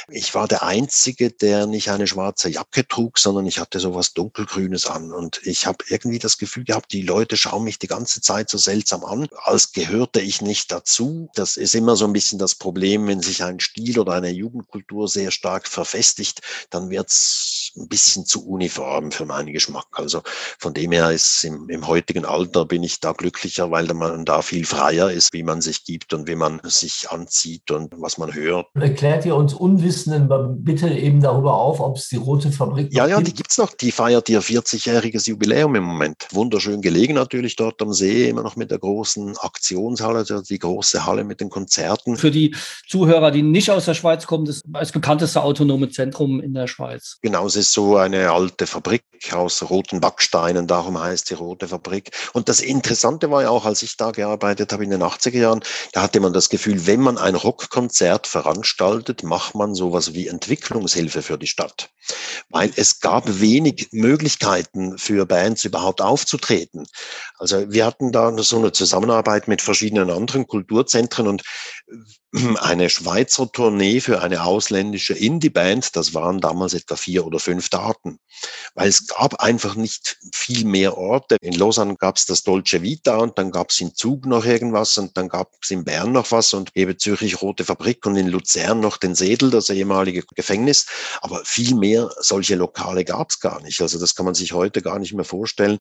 [0.10, 4.86] Ich war der Einzige, der nicht eine schwarze Jacke trug, sondern ich hatte sowas dunkelgrünes
[4.86, 5.12] an.
[5.12, 8.58] Und ich habe irgendwie das Gefühl gehabt, die Leute schauen mich die ganze Zeit so
[8.58, 11.30] seltsam an, als gehörte ich nicht dazu.
[11.36, 15.08] Das ist immer so ein bisschen das Problem, wenn sich ein Stil oder eine Jugendkultur
[15.08, 19.88] sehr stark verfestigt, dann wird es ein bisschen zu uniform für meinen Geschmack.
[19.94, 20.22] Also
[20.60, 24.42] von dem her ist im, im heutigen Alter bin ich da glücklicher, weil man da
[24.42, 28.34] viel freier ist, wie man sich gibt und wie man sich anzieht und was man
[28.34, 28.68] hört.
[28.76, 33.18] Erklärt ihr uns Unwissenden bitte eben darüber auf, ob es die Rote Fabrik Ja, ja,
[33.18, 33.28] gibt?
[33.28, 33.74] die gibt es noch.
[33.74, 36.28] Die feiert ihr 40-jähriges Jubiläum im Moment.
[36.32, 41.06] Wunderschön gelegen natürlich dort am See, immer noch mit der großen Aktionshalle, also die große
[41.06, 42.18] Halle mit den Konzerten.
[42.18, 42.56] Für die
[42.88, 47.18] Zuhörer, die nicht aus der Schweiz kommen, das, das bekannteste autonome Zentrum in der Schweiz.
[47.22, 52.12] Genau, es ist so eine alte Fabrik aus roten Backsteinen, darum heißt die Rote Fabrik.
[52.34, 55.64] Und das Interessante war ja auch, als ich da gearbeitet habe in den 80er Jahren,
[55.94, 61.22] da hatte man das Gefühl, wenn man ein Rockkonzert veranstaltet, macht man sowas wie Entwicklungshilfe
[61.22, 61.90] für die Stadt.
[62.50, 66.86] Weil es gab wenig Möglichkeiten für Bands überhaupt aufzutreten.
[67.38, 71.44] Also wir hatten da so eine Zusammenarbeit mit verschiedenen anderen Kulturzentren und
[72.62, 78.20] eine Schweizer Tournee für eine ausländische Indie-Band, das waren damals etwa vier oder fünf Daten,
[78.76, 81.38] weil es gab einfach nicht viel mehr Orte.
[81.42, 84.98] In Lausanne gab es das Dolce Vita und dann gab es in Zug noch irgendwas
[84.98, 88.28] und dann gab es in Bern noch was und eben Zürich Rote Fabrik und in
[88.28, 90.86] Luzern noch den Sedel, das ehemalige Gefängnis.
[91.22, 93.82] Aber viel mehr solche Lokale gab es gar nicht.
[93.82, 95.78] Also das kann man sich heute gar nicht mehr vorstellen.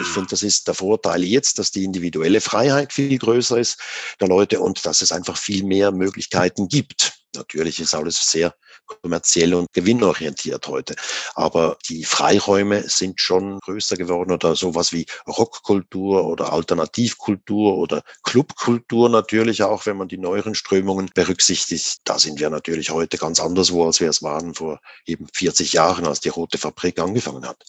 [0.00, 3.78] Ich finde, das ist der Vorteil jetzt, dass die individuelle Freiheit viel größer ist
[4.20, 7.12] der Leute und dass es einfach viel mehr Möglichkeiten gibt.
[7.36, 8.54] Natürlich ist alles sehr
[8.86, 10.96] kommerziell und gewinnorientiert heute.
[11.34, 19.08] Aber die Freiräume sind schon größer geworden oder sowas wie Rockkultur oder Alternativkultur oder Clubkultur
[19.08, 21.98] natürlich auch, wenn man die neueren Strömungen berücksichtigt.
[22.04, 26.06] Da sind wir natürlich heute ganz anderswo, als wir es waren vor eben 40 Jahren,
[26.06, 27.64] als die Rote Fabrik angefangen hat.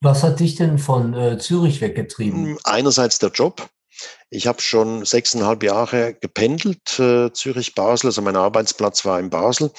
[0.00, 2.46] Was hat dich denn von äh, Zürich weggetrieben?
[2.46, 3.68] Hm, einerseits der Job.
[4.32, 8.06] Ich habe schon sechseinhalb Jahre gependelt, äh, Zürich-Basel.
[8.06, 9.72] Also mein Arbeitsplatz war in Basel,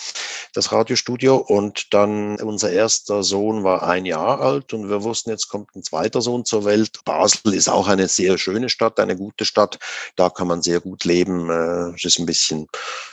[0.54, 1.38] das Radiostudio.
[1.38, 5.84] Und dann unser erster Sohn war ein Jahr alt und wir wussten, jetzt kommt ein
[5.84, 7.00] zweiter Sohn zur Welt.
[7.06, 9.80] Basel ist auch eine sehr schöne Stadt, eine gute Stadt.
[10.18, 11.50] Da kann man sehr gut leben.
[11.50, 12.68] Äh, es ist ein bisschen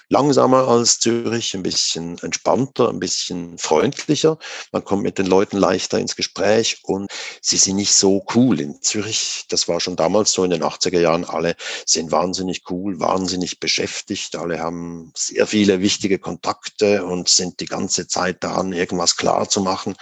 [0.09, 4.39] langsamer als Zürich, ein bisschen entspannter, ein bisschen freundlicher.
[4.73, 7.11] Man kommt mit den Leuten leichter ins Gespräch und
[7.43, 8.59] sie sind nicht so cool.
[8.61, 11.55] In Zürich, das war schon damals so in den 80er Jahren, alle
[11.87, 18.09] sind wahnsinnig cool, wahnsinnig beschäftigt, alle haben sehr viele wichtige Kontakte und sind die ganze
[18.09, 19.95] Zeit daran, irgendwas klar zu machen.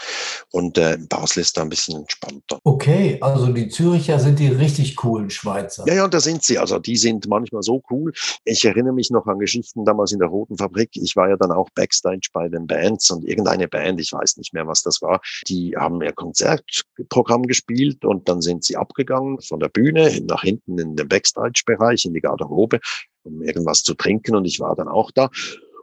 [0.50, 2.58] Und äh, Basel ist da ein bisschen entspannter.
[2.64, 5.84] Okay, also die Züricher sind die richtig coolen Schweizer.
[5.86, 6.58] Ja, ja, da sind sie.
[6.58, 8.12] Also die sind manchmal so cool.
[8.44, 10.90] Ich erinnere mich noch an Geschichten damals in der Roten Fabrik.
[10.94, 14.52] Ich war ja dann auch Backstage bei den Bands und irgendeine Band, ich weiß nicht
[14.52, 19.60] mehr, was das war, die haben ihr Konzertprogramm gespielt und dann sind sie abgegangen von
[19.60, 22.80] der Bühne nach hinten in den Backstage-Bereich, in die Garderobe,
[23.22, 25.30] um irgendwas zu trinken und ich war dann auch da.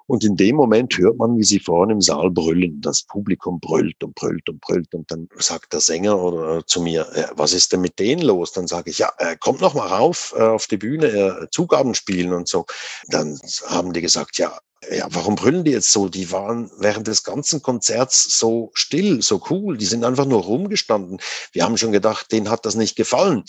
[0.06, 2.82] Und in dem Moment hört man, wie sie vorne im Saal brüllen.
[2.82, 4.94] Das Publikum brüllt und brüllt und brüllt.
[4.94, 8.52] Und dann sagt der Sänger oder zu mir, was ist denn mit denen los?
[8.52, 12.34] Dann sage ich, ja, kommt noch mal rauf äh, auf die Bühne, äh, Zugaben spielen
[12.34, 12.66] und so.
[13.08, 14.60] Dann haben die gesagt, ja,
[14.92, 16.10] ja, warum brüllen die jetzt so?
[16.10, 19.78] Die waren während des ganzen Konzerts so still, so cool.
[19.78, 21.20] Die sind einfach nur rumgestanden.
[21.52, 23.44] Wir haben schon gedacht, denen hat das nicht gefallen.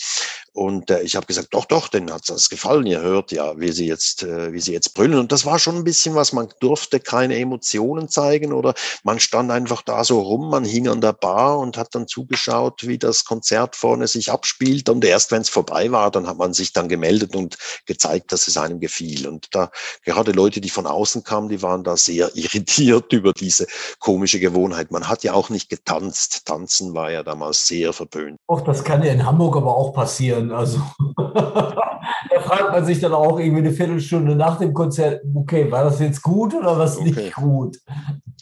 [0.55, 2.85] Und äh, ich habe gesagt, doch, doch, denen hat das gefallen.
[2.85, 5.19] Ihr hört ja, wie sie jetzt, äh, wie sie jetzt brüllen.
[5.19, 6.31] Und das war schon ein bisschen was.
[6.31, 10.49] Man durfte keine Emotionen zeigen oder man stand einfach da so rum.
[10.49, 14.87] Man hing an der Bar und hat dann zugeschaut, wie das Konzert vorne sich abspielt.
[14.87, 18.47] Und erst wenn es vorbei war, dann hat man sich dann gemeldet und gezeigt, dass
[18.47, 19.27] es einem gefiel.
[19.27, 19.71] Und da
[20.05, 23.67] gerade Leute, die von außen kamen, die waren da sehr irritiert über diese
[23.99, 24.91] komische Gewohnheit.
[24.91, 26.45] Man hat ja auch nicht getanzt.
[26.45, 28.37] Tanzen war ja damals sehr verböhnt.
[28.47, 30.51] Och, das kann ja in Hamburg aber auch passieren.
[30.51, 30.79] Also
[31.17, 35.99] da fragt man sich dann auch irgendwie eine Viertelstunde nach dem Konzert, okay, war das
[35.99, 37.11] jetzt gut oder was okay.
[37.11, 37.77] nicht gut?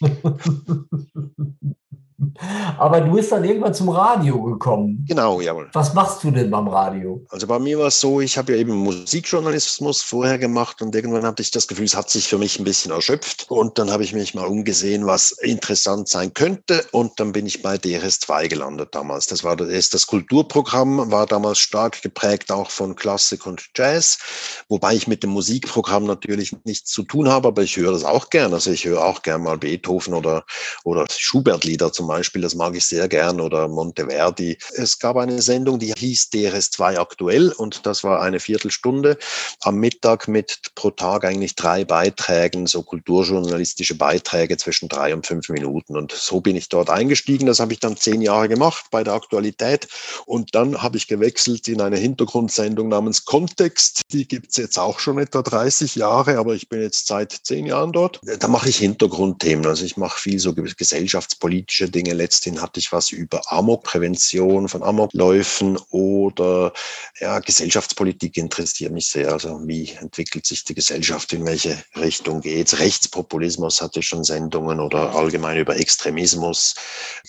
[2.78, 5.06] Aber du bist dann irgendwann zum Radio gekommen.
[5.08, 5.70] Genau, jawohl.
[5.74, 7.26] Was machst du denn beim Radio?
[7.30, 11.26] Also bei mir war es so, ich habe ja eben Musikjournalismus vorher gemacht und irgendwann
[11.26, 13.46] hatte ich das Gefühl, es hat sich für mich ein bisschen erschöpft.
[13.50, 16.86] Und dann habe ich mich mal umgesehen, was interessant sein könnte.
[16.92, 19.28] Und dann bin ich bei DRS2 gelandet damals.
[19.28, 24.18] Das war das, das Kulturprogramm, war damals stark geprägt auch von Klassik und Jazz,
[24.70, 28.30] wobei ich mit dem Musikprogramm natürlich nichts zu tun habe, aber ich höre das auch
[28.30, 28.54] gern.
[28.54, 30.46] Also ich höre auch gern mal Beethoven oder,
[30.84, 32.13] oder Schubert-Lieder zum Beispiel.
[32.14, 34.58] Beispiel, das mag ich sehr gern, oder Monteverdi.
[34.76, 39.18] Es gab eine Sendung, die hieß DRS2 aktuell und das war eine Viertelstunde
[39.62, 45.50] am Mittag mit pro Tag eigentlich drei Beiträgen, so kulturjournalistische Beiträge zwischen drei und fünf
[45.50, 45.98] Minuten.
[45.98, 47.48] Und so bin ich dort eingestiegen.
[47.48, 49.88] Das habe ich dann zehn Jahre gemacht bei der Aktualität.
[50.26, 54.02] Und dann habe ich gewechselt in eine Hintergrundsendung namens Kontext.
[54.12, 57.66] Die gibt es jetzt auch schon etwa 30 Jahre, aber ich bin jetzt seit zehn
[57.66, 58.20] Jahren dort.
[58.40, 59.66] Da mache ich Hintergrundthemen.
[59.66, 62.16] Also ich mache viel so gesellschaftspolitische Dinge Dinge.
[62.16, 66.74] Letztendlich hatte ich was über Amokprävention von Amokläufen oder
[67.20, 69.32] ja, Gesellschaftspolitik interessiert mich sehr.
[69.32, 72.80] Also wie entwickelt sich die Gesellschaft, in welche Richtung geht's?
[72.80, 76.76] Rechtspopulismus hatte ich schon Sendungen oder allgemein über Extremismus,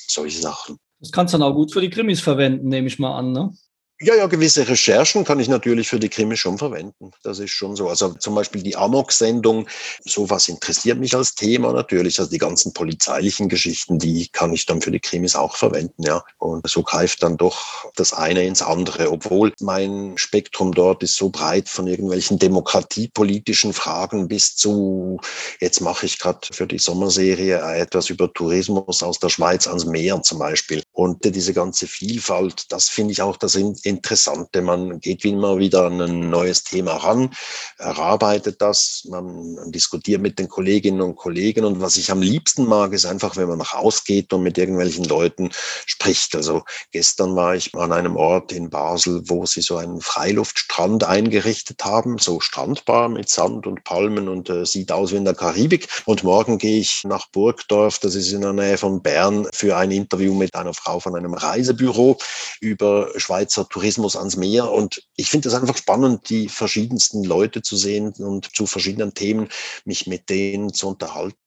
[0.08, 0.76] solche Sachen.
[1.00, 3.52] Das kannst du dann auch gut für die Krimis verwenden, nehme ich mal an, ne?
[4.00, 7.12] Ja, ja, gewisse Recherchen kann ich natürlich für die Krimi schon verwenden.
[7.22, 7.88] Das ist schon so.
[7.88, 9.68] Also zum Beispiel die Amok-Sendung,
[10.04, 12.18] sowas interessiert mich als Thema natürlich.
[12.18, 16.24] Also die ganzen polizeilichen Geschichten, die kann ich dann für die Krimis auch verwenden, ja.
[16.38, 21.30] Und so greift dann doch das eine ins andere, obwohl mein Spektrum dort ist so
[21.30, 25.20] breit von irgendwelchen demokratiepolitischen Fragen bis zu,
[25.60, 30.20] jetzt mache ich gerade für die Sommerserie etwas über Tourismus aus der Schweiz ans Meer
[30.22, 30.83] zum Beispiel.
[30.94, 34.62] Und diese ganze Vielfalt, das finde ich auch das Interessante.
[34.62, 37.30] Man geht wie immer wieder an ein neues Thema ran,
[37.78, 41.64] erarbeitet das, man diskutiert mit den Kolleginnen und Kollegen.
[41.64, 45.04] Und was ich am liebsten mag, ist einfach, wenn man nach rausgeht und mit irgendwelchen
[45.04, 45.50] Leuten
[45.84, 46.36] spricht.
[46.36, 51.84] Also gestern war ich an einem Ort in Basel, wo sie so einen Freiluftstrand eingerichtet
[51.84, 55.88] haben, so Strandbar mit Sand und Palmen und äh, sieht aus wie in der Karibik.
[56.04, 59.90] Und morgen gehe ich nach Burgdorf, das ist in der Nähe von Bern, für ein
[59.90, 62.18] Interview mit einer Frau von einem Reisebüro
[62.60, 67.76] über Schweizer Tourismus ans Meer und ich finde es einfach spannend, die verschiedensten Leute zu
[67.76, 69.48] sehen und zu verschiedenen Themen
[69.84, 71.43] mich mit denen zu unterhalten.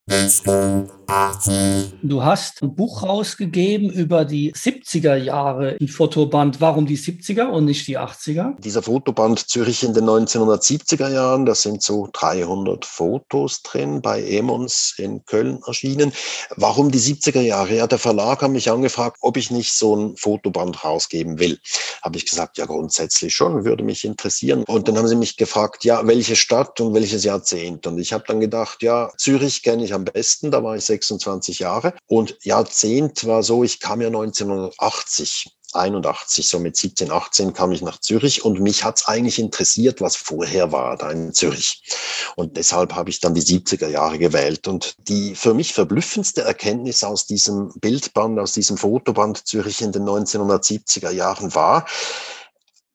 [2.02, 6.62] Du hast ein Buch rausgegeben über die 70er Jahre, ein Fotoband.
[6.62, 8.58] Warum die 70er und nicht die 80er?
[8.62, 14.96] Dieser Fotoband Zürich in den 1970er Jahren, da sind so 300 Fotos drin, bei Emons
[14.98, 16.14] in Köln erschienen.
[16.56, 17.76] Warum die 70er Jahre?
[17.76, 21.60] Ja, der Verlag hat mich angefragt, ob ich nicht so ein Fotoband rausgeben will.
[22.02, 24.64] Habe ich gesagt, ja, grundsätzlich schon, würde mich interessieren.
[24.64, 27.88] Und dann haben sie mich gefragt, ja, welche Stadt und welches Jahrzehnt?
[27.88, 31.60] Und ich habe dann gedacht, ja, Zürich kenne ich am besten, da war ich 26
[31.60, 31.94] Jahre.
[32.08, 37.82] Und Jahrzehnt war so, ich kam ja 1980 81, so mit 17, 18 kam ich
[37.82, 41.84] nach Zürich und mich hat's eigentlich interessiert, was vorher war da in Zürich.
[42.36, 44.68] Und deshalb habe ich dann die 70er Jahre gewählt.
[44.68, 50.04] Und die für mich verblüffendste Erkenntnis aus diesem Bildband, aus diesem Fotoband Zürich in den
[50.04, 51.86] 1970er Jahren war,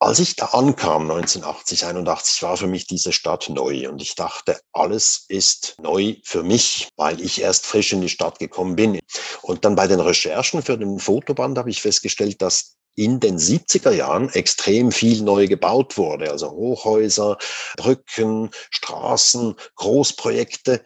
[0.03, 4.59] als ich da ankam, 1980, 81, war für mich diese Stadt neu und ich dachte,
[4.73, 8.99] alles ist neu für mich, weil ich erst frisch in die Stadt gekommen bin.
[9.43, 13.93] Und dann bei den Recherchen für den Fotoband habe ich festgestellt, dass in den 70er
[13.93, 16.31] Jahren extrem viel neu gebaut wurde.
[16.33, 17.39] Also Hochhäuser,
[17.77, 20.83] Brücken, Straßen, Großprojekte.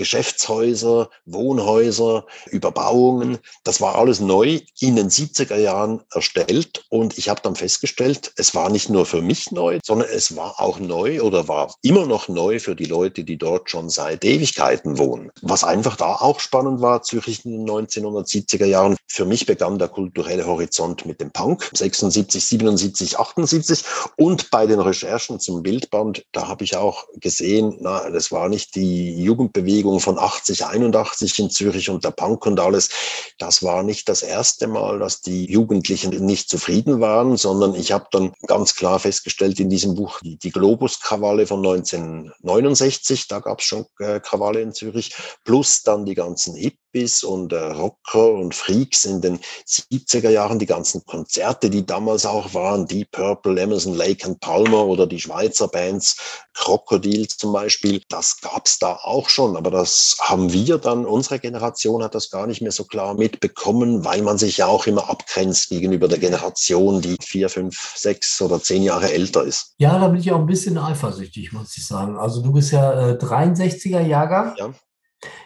[0.00, 3.36] Geschäftshäuser, Wohnhäuser, Überbauungen.
[3.64, 6.86] Das war alles neu in den 70er Jahren erstellt.
[6.88, 10.58] Und ich habe dann festgestellt, es war nicht nur für mich neu, sondern es war
[10.58, 14.96] auch neu oder war immer noch neu für die Leute, die dort schon seit Ewigkeiten
[14.96, 15.30] wohnen.
[15.42, 18.96] Was einfach da auch spannend war, Zürich in den 1970er Jahren.
[19.06, 23.84] Für mich begann der kulturelle Horizont mit dem Punk, 76, 77, 78.
[24.16, 28.74] Und bei den Recherchen zum Bildband, da habe ich auch gesehen, na, das war nicht
[28.76, 32.90] die Jugendbewegung, Bewegung von 80, 81 in Zürich und der Punk und alles,
[33.38, 38.06] das war nicht das erste Mal, dass die Jugendlichen nicht zufrieden waren, sondern ich habe
[38.12, 43.64] dann ganz klar festgestellt in diesem Buch die, die Globus-Krawalle von 1969, da gab es
[43.64, 48.54] schon äh, Krawalle in Zürich, plus dann die ganzen Hip Hippies und äh, Rocker und
[48.54, 53.94] Freaks in den 70er Jahren, die ganzen Konzerte, die damals auch waren, Deep Purple, Emerson,
[53.94, 56.16] Lake and Palmer oder die Schweizer Bands,
[56.54, 62.02] Krokodil zum Beispiel, das gab's da auch schon, aber das haben wir dann, unsere Generation
[62.02, 65.68] hat das gar nicht mehr so klar mitbekommen, weil man sich ja auch immer abgrenzt
[65.68, 69.74] gegenüber der Generation, die vier, fünf, sechs oder zehn Jahre älter ist.
[69.78, 72.18] Ja, da bin ich auch ein bisschen eifersüchtig, muss ich sagen.
[72.18, 74.54] Also du bist ja äh, 63er Jahrgang.
[74.56, 74.70] Ja.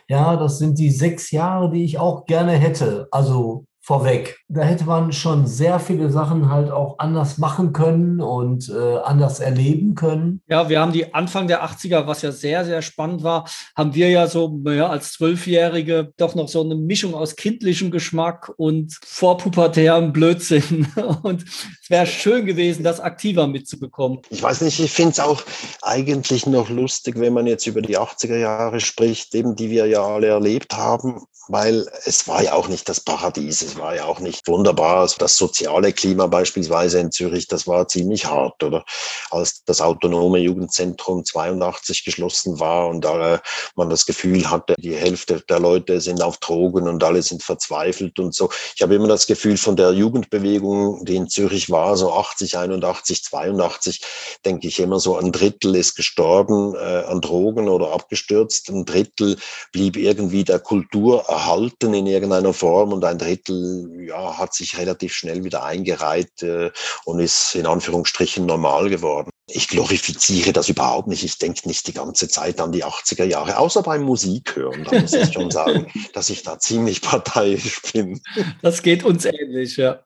[0.08, 3.08] Ja, das sind die sechs Jahre, die ich auch gerne hätte.
[3.10, 4.38] Also vorweg.
[4.48, 9.40] Da hätte man schon sehr viele Sachen halt auch anders machen können und äh, anders
[9.40, 10.40] erleben können.
[10.48, 14.08] Ja, wir haben die Anfang der 80er, was ja sehr, sehr spannend war, haben wir
[14.08, 20.14] ja so ja, als Zwölfjährige doch noch so eine Mischung aus kindlichem Geschmack und vorpubertärem
[20.14, 20.88] Blödsinn.
[21.22, 24.20] Und es wäre schön gewesen, das aktiver mitzubekommen.
[24.30, 25.42] Ich weiß nicht, ich finde es auch
[25.82, 30.02] eigentlich noch lustig, wenn man jetzt über die 80er Jahre spricht, eben die wir ja
[30.02, 33.62] alle erlebt haben, weil es war ja auch nicht das Paradies.
[33.62, 35.00] Es war ja auch nicht wunderbar.
[35.00, 38.84] Also das soziale Klima beispielsweise in Zürich, das war ziemlich hart, oder?
[39.30, 43.38] Als das autonome Jugendzentrum 82 geschlossen war und äh,
[43.76, 48.18] man das Gefühl hatte, die Hälfte der Leute sind auf Drogen und alle sind verzweifelt
[48.18, 48.50] und so.
[48.74, 53.24] Ich habe immer das Gefühl von der Jugendbewegung, die in Zürich war, so 80, 81,
[53.24, 54.00] 82,
[54.44, 59.36] denke ich immer so, ein Drittel ist gestorben äh, an Drogen oder abgestürzt, ein Drittel
[59.72, 65.12] blieb irgendwie der Kultur erhalten in irgendeiner Form und ein Drittel ja, hat sich relativ
[65.14, 66.70] schnell wieder eingereiht äh,
[67.04, 69.30] und ist in Anführungsstrichen normal geworden.
[69.46, 71.24] Ich glorifiziere das überhaupt nicht.
[71.24, 74.84] Ich denke nicht die ganze Zeit an die 80er Jahre, außer beim Musik hören.
[74.84, 78.20] Da muss ich schon sagen, dass ich da ziemlich parteiisch bin.
[78.62, 80.00] Das geht uns ähnlich, ja.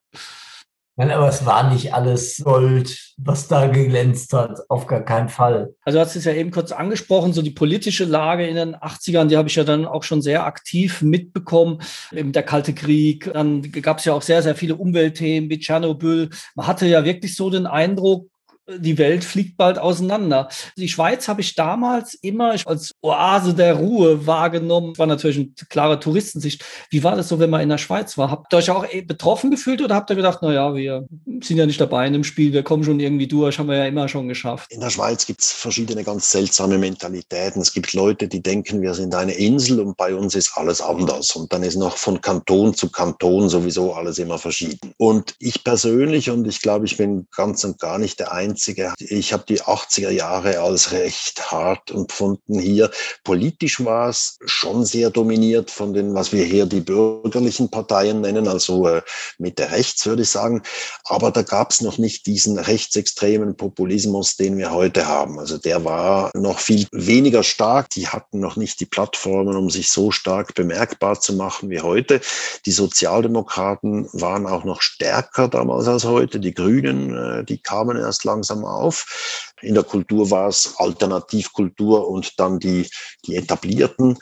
[0.99, 5.73] Nein, aber es war nicht alles Gold, was da geglänzt hat, auf gar keinen Fall.
[5.85, 9.27] Also du hast es ja eben kurz angesprochen, so die politische Lage in den 80ern,
[9.27, 11.81] die habe ich ja dann auch schon sehr aktiv mitbekommen.
[12.11, 16.31] Eben der Kalte Krieg, dann gab es ja auch sehr, sehr viele Umweltthemen wie Tschernobyl.
[16.57, 18.29] Man hatte ja wirklich so den Eindruck,
[18.77, 20.49] die Welt fliegt bald auseinander.
[20.77, 24.97] Die Schweiz habe ich damals immer als Oase der Ruhe wahrgenommen.
[24.99, 26.65] War natürlich eine klare Touristensicht.
[26.91, 28.31] Wie war das so, wenn man in der Schweiz war?
[28.31, 31.07] Habt ihr euch auch betroffen gefühlt oder habt ihr gedacht, na ja, wir
[31.43, 33.87] sind ja nicht dabei in dem Spiel, wir kommen schon irgendwie durch, haben wir ja
[33.87, 34.71] immer schon geschafft?
[34.71, 37.63] In der Schweiz gibt es verschiedene ganz seltsame Mentalitäten.
[37.63, 41.31] Es gibt Leute, die denken, wir sind eine Insel und bei uns ist alles anders.
[41.31, 44.93] Und dann ist noch von Kanton zu Kanton sowieso alles immer verschieden.
[44.99, 48.95] Und ich persönlich, und ich glaube, ich bin ganz und gar nicht der Einzige, 90er.
[48.99, 52.91] Ich habe die 80er Jahre als recht hart empfunden hier.
[53.25, 58.49] Politisch war es schon sehr dominiert von den, was wir hier die bürgerlichen Parteien nennen,
[58.49, 59.03] also äh,
[59.39, 60.63] Mitte rechts würde ich sagen.
[61.05, 65.39] Aber da gab es noch nicht diesen rechtsextremen Populismus, den wir heute haben.
[65.39, 67.91] Also der war noch viel weniger stark.
[67.91, 72.21] Die hatten noch nicht die Plattformen, um sich so stark bemerkbar zu machen wie heute.
[72.67, 76.41] Die Sozialdemokraten waren auch noch stärker damals als heute.
[76.41, 79.48] Die Grünen, äh, die kamen erst langsam auf.
[79.63, 82.89] In der Kultur war es Alternativkultur und dann die,
[83.27, 84.19] die etablierten.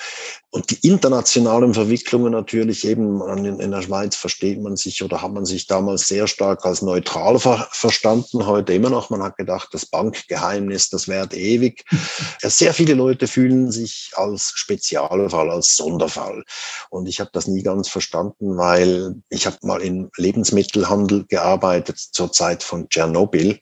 [0.57, 5.45] Und die internationalen Verwicklungen natürlich eben in, der Schweiz versteht man sich oder hat man
[5.45, 9.11] sich damals sehr stark als neutral ver verstanden, heute immer noch.
[9.11, 11.85] Man hat gedacht, das Bankgeheimnis, das währt ewig.
[12.43, 16.43] Sehr viele Leute fühlen sich als Spezialfall, als Sonderfall.
[16.89, 22.33] Und ich habe das nie ganz verstanden, weil ich habe mal im Lebensmittelhandel gearbeitet zur
[22.33, 23.59] Zeit von Tschernobyl.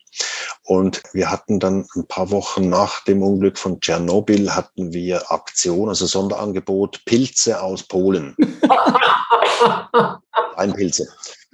[0.63, 5.89] Und wir hatten dann ein paar Wochen nach dem Unglück von Tschernobyl hatten wir Aktion,
[5.89, 8.37] also Sonderangebot Pilze aus Polen.
[10.57, 11.09] Einpilze.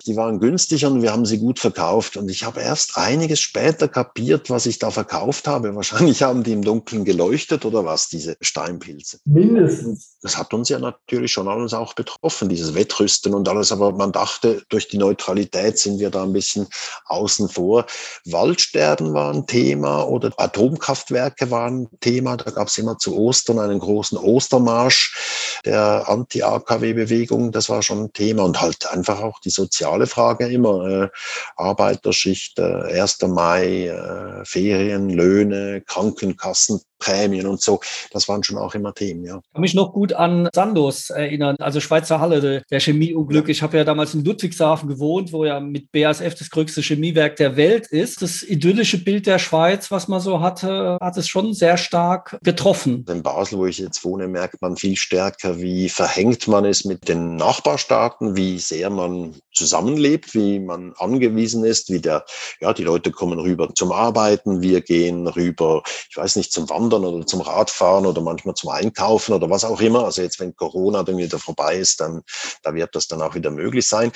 [0.07, 2.17] Die waren günstig und wir haben sie gut verkauft.
[2.17, 5.75] Und ich habe erst einiges später kapiert, was ich da verkauft habe.
[5.75, 9.19] Wahrscheinlich haben die im Dunkeln geleuchtet oder was, diese Steinpilze.
[9.25, 10.17] Mindestens.
[10.23, 13.73] Das hat uns ja natürlich schon alles auch betroffen, dieses Wettrüsten und alles.
[13.73, 16.67] Aber man dachte, durch die Neutralität sind wir da ein bisschen
[17.07, 17.87] außen vor.
[18.25, 22.37] Waldsterben war ein Thema oder Atomkraftwerke waren ein Thema.
[22.37, 27.53] Da gab es immer zu Ostern einen großen Ostermarsch der Anti-AKW-Bewegung.
[27.53, 31.05] Das war schon ein Thema und halt einfach auch die soziale soziale Frage immer.
[31.05, 31.09] Äh,
[31.57, 33.29] Arbeiterschicht, äh, 1.
[33.29, 37.81] Mai, äh, Ferien, Löhne, Krankenkassen, Prämien und so.
[38.13, 39.39] Das waren schon auch immer Themen, ja.
[39.39, 43.49] Ich kann mich noch gut an Sandos erinnern, also Schweizer Halle, der Chemieunglück.
[43.49, 47.57] Ich habe ja damals in Ludwigshafen gewohnt, wo ja mit BASF das größte Chemiewerk der
[47.57, 48.23] Welt ist.
[48.23, 53.05] Das idyllische Bild der Schweiz, was man so hatte, hat es schon sehr stark getroffen.
[53.09, 57.09] In Basel, wo ich jetzt wohne, merkt man viel stärker, wie verhängt man ist mit
[57.09, 59.35] den Nachbarstaaten, wie sehr man
[59.81, 62.25] zusammenlebt, wie man angewiesen ist, wie der,
[62.61, 67.05] ja, die Leute kommen rüber zum Arbeiten, wir gehen rüber, ich weiß nicht, zum Wandern
[67.05, 70.05] oder zum Radfahren oder manchmal zum Einkaufen oder was auch immer.
[70.05, 72.23] Also jetzt, wenn Corona dann wieder vorbei ist, dann
[72.63, 74.13] da wird das dann auch wieder möglich sein.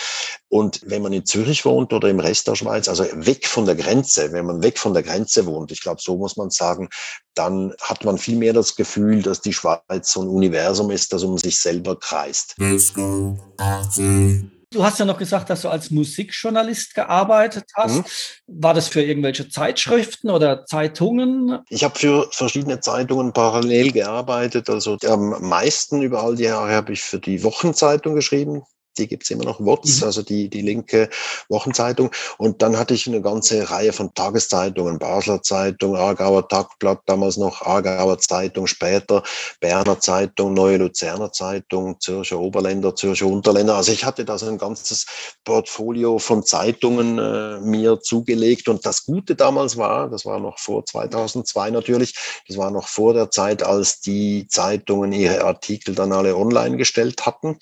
[0.49, 3.75] Und wenn man in Zürich wohnt oder im Rest der Schweiz, also weg von der
[3.75, 6.89] Grenze, wenn man weg von der Grenze wohnt, ich glaube, so muss man sagen,
[7.35, 11.25] dann hat man viel mehr das Gefühl, dass die Schweiz so ein Universum ist, das
[11.25, 12.55] um sich selber kreist.
[14.75, 17.97] Du hast ja noch gesagt, dass du als Musikjournalist gearbeitet hast.
[17.99, 18.05] Mhm.
[18.61, 21.61] War das für irgendwelche Zeitschriften oder Zeitungen?
[21.69, 24.69] Ich habe für verschiedene Zeitungen parallel gearbeitet.
[24.69, 28.65] Also am meisten über all die Jahre habe ich für die Wochenzeitung geschrieben
[28.99, 30.07] die gibt's immer noch, WOTS, mhm.
[30.07, 31.09] also die, die linke
[31.49, 32.11] Wochenzeitung.
[32.39, 37.63] Und dann hatte ich eine ganze Reihe von Tageszeitungen, Basler Zeitung, Aargauer Tagblatt, damals noch
[37.63, 39.23] Aargauer Zeitung, später
[39.61, 43.77] Berner Zeitung, Neue Luzerner Zeitung, Zürcher Oberländer, Zürcher Unterländer.
[43.77, 45.07] Also ich hatte da so ein ganzes
[45.45, 48.69] Portfolio von Zeitungen äh, mir zugelegt.
[48.69, 52.15] Und das Gute damals war, das war noch vor 2002 natürlich,
[52.49, 57.27] das war noch vor der Zeit, als die Zeitungen ihre Artikel dann alle online gestellt
[57.27, 57.59] hatten.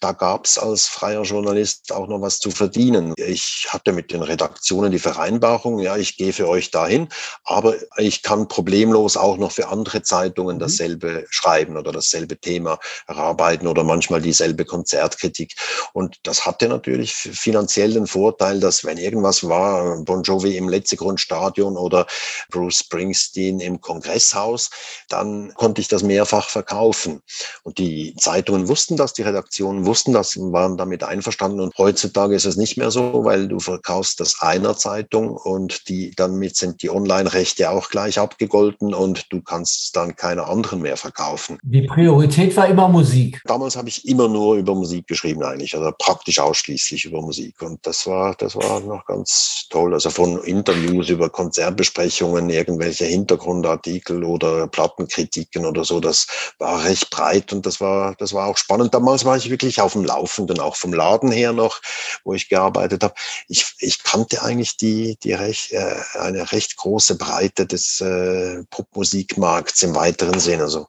[0.00, 3.14] Da gab's also als freier Journalist auch noch was zu verdienen.
[3.16, 7.08] Ich hatte mit den Redaktionen die Vereinbarung, ja, ich gehe für euch dahin,
[7.44, 10.60] aber ich kann problemlos auch noch für andere Zeitungen mhm.
[10.60, 15.54] dasselbe schreiben oder dasselbe Thema erarbeiten oder manchmal dieselbe Konzertkritik.
[15.92, 21.76] Und das hatte natürlich finanziell den Vorteil, dass wenn irgendwas war, Bon Jovi im Letzegrundstadion
[21.76, 22.08] oder
[22.50, 24.70] Bruce Springsteen im Kongresshaus,
[25.08, 27.22] dann konnte ich das mehrfach verkaufen.
[27.62, 31.60] Und die Zeitungen wussten das, die Redaktionen wussten das, war waren damit einverstanden.
[31.60, 36.12] Und heutzutage ist es nicht mehr so, weil du verkaufst das einer Zeitung und die
[36.16, 41.58] damit sind die Online-Rechte auch gleich abgegolten und du kannst dann keine anderen mehr verkaufen.
[41.62, 43.42] Die Priorität war immer Musik.
[43.44, 47.60] Damals habe ich immer nur über Musik geschrieben eigentlich, also praktisch ausschließlich über Musik.
[47.60, 49.92] Und das war, das war noch ganz toll.
[49.92, 56.26] Also von Interviews über Konzertbesprechungen, irgendwelche Hintergrundartikel oder Plattenkritiken oder so, das
[56.58, 58.94] war recht breit und das war, das war auch spannend.
[58.94, 61.80] Damals war ich wirklich auf dem Laufenden und auch vom Laden her noch,
[62.24, 63.14] wo ich gearbeitet habe.
[63.48, 69.82] Ich, ich kannte eigentlich die, die recht, äh, eine recht große Breite des äh, Popmusikmarkts
[69.82, 70.86] im weiteren Sinn, also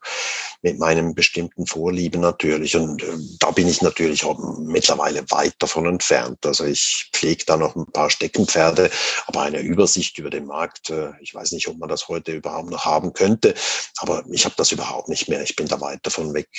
[0.61, 2.75] mit meinem bestimmten Vorlieben natürlich.
[2.75, 6.45] Und äh, da bin ich natürlich auch mittlerweile weit davon entfernt.
[6.45, 8.89] Also ich pflege da noch ein paar Steckenpferde,
[9.27, 12.69] aber eine Übersicht über den Markt, äh, ich weiß nicht, ob man das heute überhaupt
[12.69, 13.53] noch haben könnte,
[13.97, 15.41] aber ich habe das überhaupt nicht mehr.
[15.41, 16.49] Ich bin da weit davon weg.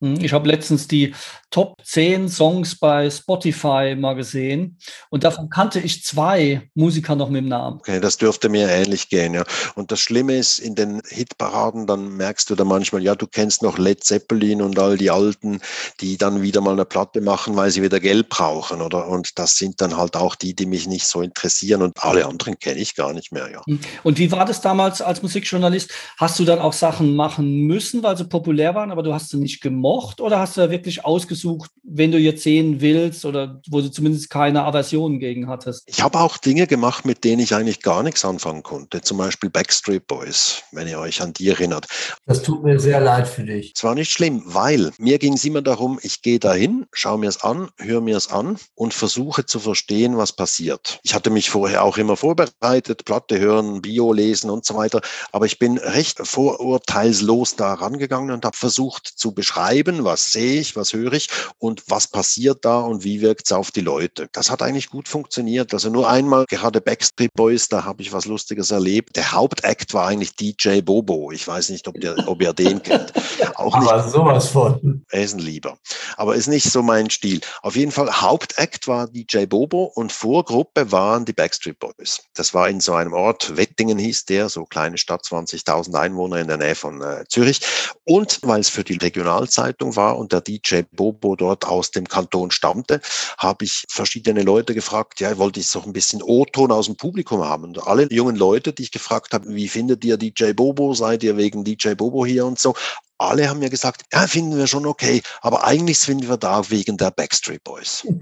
[0.00, 1.14] Hm, ich habe letztens die
[1.50, 4.76] Top 10 Songs bei Spotify mal gesehen
[5.08, 7.78] und davon kannte ich zwei Musiker noch mit dem Namen.
[7.78, 9.44] Okay, das dürfte mir ähnlich gehen, ja.
[9.74, 13.62] Und das Schlimme ist, in den Hitparaden, dann merkst du da manchmal, ja, du kennst
[13.62, 15.60] noch Led Zeppelin und all die Alten,
[16.02, 19.08] die dann wieder mal eine Platte machen, weil sie wieder Geld brauchen, oder?
[19.08, 22.58] Und das sind dann halt auch die, die mich nicht so interessieren und alle anderen
[22.58, 23.62] kenne ich gar nicht mehr, ja.
[23.66, 23.80] Hm.
[24.02, 25.90] Und wie war das damals als Musikjournalist?
[26.18, 29.38] Hast du dann auch Sachen machen müssen, weil sie populär waren, aber du hast sie
[29.38, 29.85] nicht gemacht?
[29.86, 33.90] Gemocht oder hast du da wirklich ausgesucht, wenn du jetzt sehen willst oder wo du
[33.90, 35.84] zumindest keine Aversion gegen hattest?
[35.86, 39.00] Ich habe auch Dinge gemacht, mit denen ich eigentlich gar nichts anfangen konnte.
[39.00, 41.86] Zum Beispiel Backstreet Boys, wenn ihr euch an die erinnert.
[42.26, 43.72] Das tut mir sehr leid für dich.
[43.76, 47.28] Es war nicht schlimm, weil mir ging es immer darum, ich gehe dahin, schaue mir
[47.28, 50.98] es an, höre mir es an und versuche zu verstehen, was passiert.
[51.04, 55.46] Ich hatte mich vorher auch immer vorbereitet, Platte hören, Bio lesen und so weiter, aber
[55.46, 60.76] ich bin recht vorurteilslos da rangegangen und habe versucht zu beschreiben, beschreiben, was sehe ich,
[60.76, 64.28] was höre ich und was passiert da und wie wirkt es auf die Leute.
[64.32, 65.72] Das hat eigentlich gut funktioniert.
[65.72, 69.16] Also nur einmal, gerade Backstreet Boys, da habe ich was Lustiges erlebt.
[69.16, 71.30] Der Hauptakt war eigentlich DJ Bobo.
[71.32, 73.12] Ich weiß nicht, ob, der, ob ihr den kennt.
[73.54, 75.04] Auch Aber nicht, sowas von.
[75.10, 75.78] Er ist ein Lieber.
[76.16, 77.40] Aber ist nicht so mein Stil.
[77.62, 82.20] Auf jeden Fall, Hauptakt war DJ Bobo und Vorgruppe waren die Backstreet Boys.
[82.34, 86.48] Das war in so einem Ort, Wettingen hieß der, so kleine Stadt, 20.000 Einwohner in
[86.48, 87.60] der Nähe von äh, Zürich.
[88.04, 92.06] Und weil es für die Regionalzeit Zeitung war und der DJ Bobo dort aus dem
[92.06, 93.00] Kanton stammte,
[93.36, 97.42] habe ich verschiedene Leute gefragt, ja, wollte ich so ein bisschen O-Ton aus dem Publikum
[97.42, 97.64] haben.
[97.64, 100.94] Und alle jungen Leute, die ich gefragt habe, wie findet ihr DJ Bobo?
[100.94, 102.74] Seid ihr wegen DJ Bobo hier und so?
[103.18, 106.96] Alle haben mir gesagt, ja, finden wir schon okay, aber eigentlich sind wir da wegen
[106.96, 108.06] der Backstreet Boys.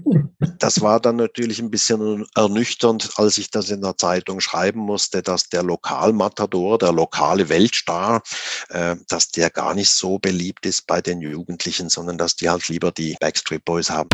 [0.59, 5.21] Das war dann natürlich ein bisschen ernüchternd, als ich das in der Zeitung schreiben musste,
[5.21, 8.21] dass der Lokalmatador, der lokale Weltstar,
[8.69, 12.67] äh, dass der gar nicht so beliebt ist bei den Jugendlichen, sondern dass die halt
[12.67, 14.09] lieber die Backstreet Boys haben.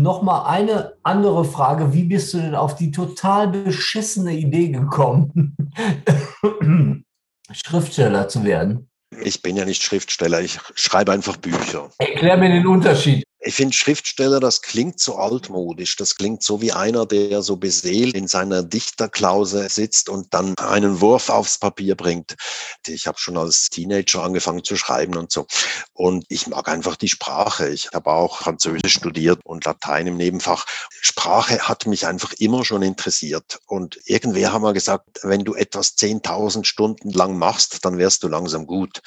[0.00, 1.92] Nochmal eine andere Frage.
[1.92, 5.56] Wie bist du denn auf die total beschissene Idee gekommen,
[7.52, 8.88] Schriftsteller zu werden?
[9.22, 11.90] Ich bin ja nicht Schriftsteller, ich schreibe einfach Bücher.
[11.98, 13.24] Erklär mir den Unterschied.
[13.42, 15.96] Ich finde Schriftsteller, das klingt so altmodisch.
[15.96, 21.00] Das klingt so wie einer, der so beseelt in seiner Dichterklause sitzt und dann einen
[21.00, 22.36] Wurf aufs Papier bringt.
[22.86, 25.46] Ich habe schon als Teenager angefangen zu schreiben und so.
[25.94, 27.70] Und ich mag einfach die Sprache.
[27.70, 30.66] Ich habe auch Französisch studiert und Latein im Nebenfach.
[31.00, 33.58] Sprache hat mich einfach immer schon interessiert.
[33.66, 38.28] Und irgendwer haben wir gesagt, wenn du etwas 10.000 Stunden lang machst, dann wärst du
[38.28, 39.00] langsam gut.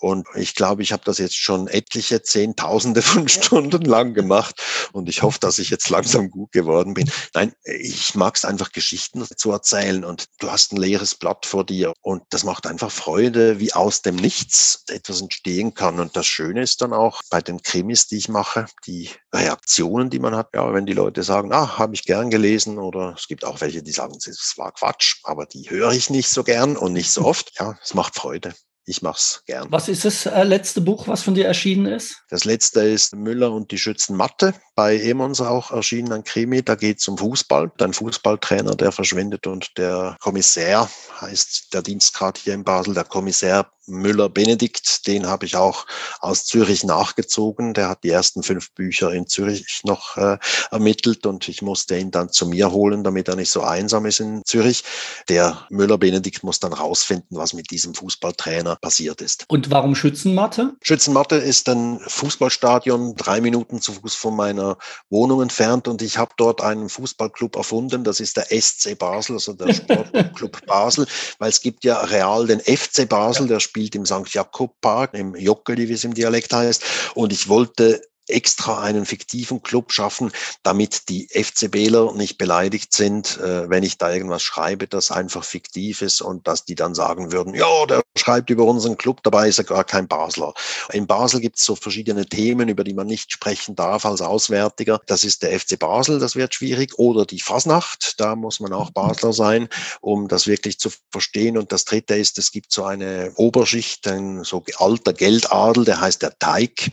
[0.00, 4.60] Und ich glaube, ich habe das jetzt schon etliche Zehntausende von Stunden lang gemacht.
[4.92, 7.10] Und ich hoffe, dass ich jetzt langsam gut geworden bin.
[7.34, 10.04] Nein, ich mag es einfach, Geschichten zu erzählen.
[10.04, 11.92] Und du hast ein leeres Blatt vor dir.
[12.00, 16.00] Und das macht einfach Freude, wie aus dem Nichts etwas entstehen kann.
[16.00, 20.18] Und das Schöne ist dann auch bei den Krimis, die ich mache, die Reaktionen, die
[20.18, 20.48] man hat.
[20.54, 22.78] Ja, wenn die Leute sagen, ah, habe ich gern gelesen.
[22.78, 25.20] Oder es gibt auch welche, die sagen, es war Quatsch.
[25.24, 27.52] Aber die höre ich nicht so gern und nicht so oft.
[27.58, 28.54] Ja, es macht Freude
[28.88, 29.66] ich mache es gern.
[29.70, 32.22] Was ist das äh, letzte Buch, was von dir erschienen ist?
[32.30, 34.54] Das letzte ist Müller und die Schützenmatte.
[34.74, 36.62] Bei Emons auch erschienen ein Krimi.
[36.62, 37.70] Da geht es um Fußball.
[37.80, 40.88] Ein Fußballtrainer, der verschwindet und der Kommissär
[41.20, 42.94] heißt der Dienstgrad hier in Basel.
[42.94, 45.86] Der Kommissär Müller-Benedikt, den habe ich auch
[46.20, 47.74] aus Zürich nachgezogen.
[47.74, 50.38] Der hat die ersten fünf Bücher in Zürich noch äh,
[50.70, 54.20] ermittelt und ich musste ihn dann zu mir holen, damit er nicht so einsam ist
[54.20, 54.84] in Zürich.
[55.28, 59.44] Der Müller-Benedikt muss dann rausfinden, was mit diesem Fußballtrainer passiert ist.
[59.48, 60.74] Und warum Schützenmatte?
[60.82, 64.78] Schützenmatte ist ein Fußballstadion, drei Minuten zu Fuß von meiner
[65.10, 68.04] Wohnung entfernt und ich habe dort einen Fußballclub erfunden.
[68.04, 71.06] Das ist der SC Basel, also der Sportclub Basel,
[71.38, 74.34] weil es gibt ja real den FC Basel, der spielt spielt im St.
[74.34, 77.12] Jakob Park, im Jockeli, wie es im Dialekt heißt.
[77.14, 83.68] Und ich wollte extra einen fiktiven Club schaffen, damit die FCBler nicht beleidigt sind, äh,
[83.68, 87.54] wenn ich da irgendwas schreibe, das einfach fiktiv ist und dass die dann sagen würden,
[87.54, 90.52] ja, der schreibt über unseren Club, dabei ist er gar kein Basler.
[90.92, 95.00] In Basel gibt es so verschiedene Themen, über die man nicht sprechen darf als Auswärtiger.
[95.06, 98.90] Das ist der FC Basel, das wird schwierig, oder die Fasnacht, da muss man auch
[98.90, 99.68] Basler sein,
[100.00, 101.56] um das wirklich zu verstehen.
[101.56, 106.22] Und das dritte ist, es gibt so eine Oberschicht, ein so alter Geldadel, der heißt
[106.22, 106.90] der Teig.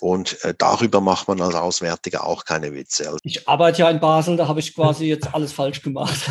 [0.00, 3.16] Und äh, da darüber macht man als Auswärtiger auch keine Witze.
[3.22, 6.30] Ich arbeite ja in Basel, da habe ich quasi jetzt alles falsch gemacht.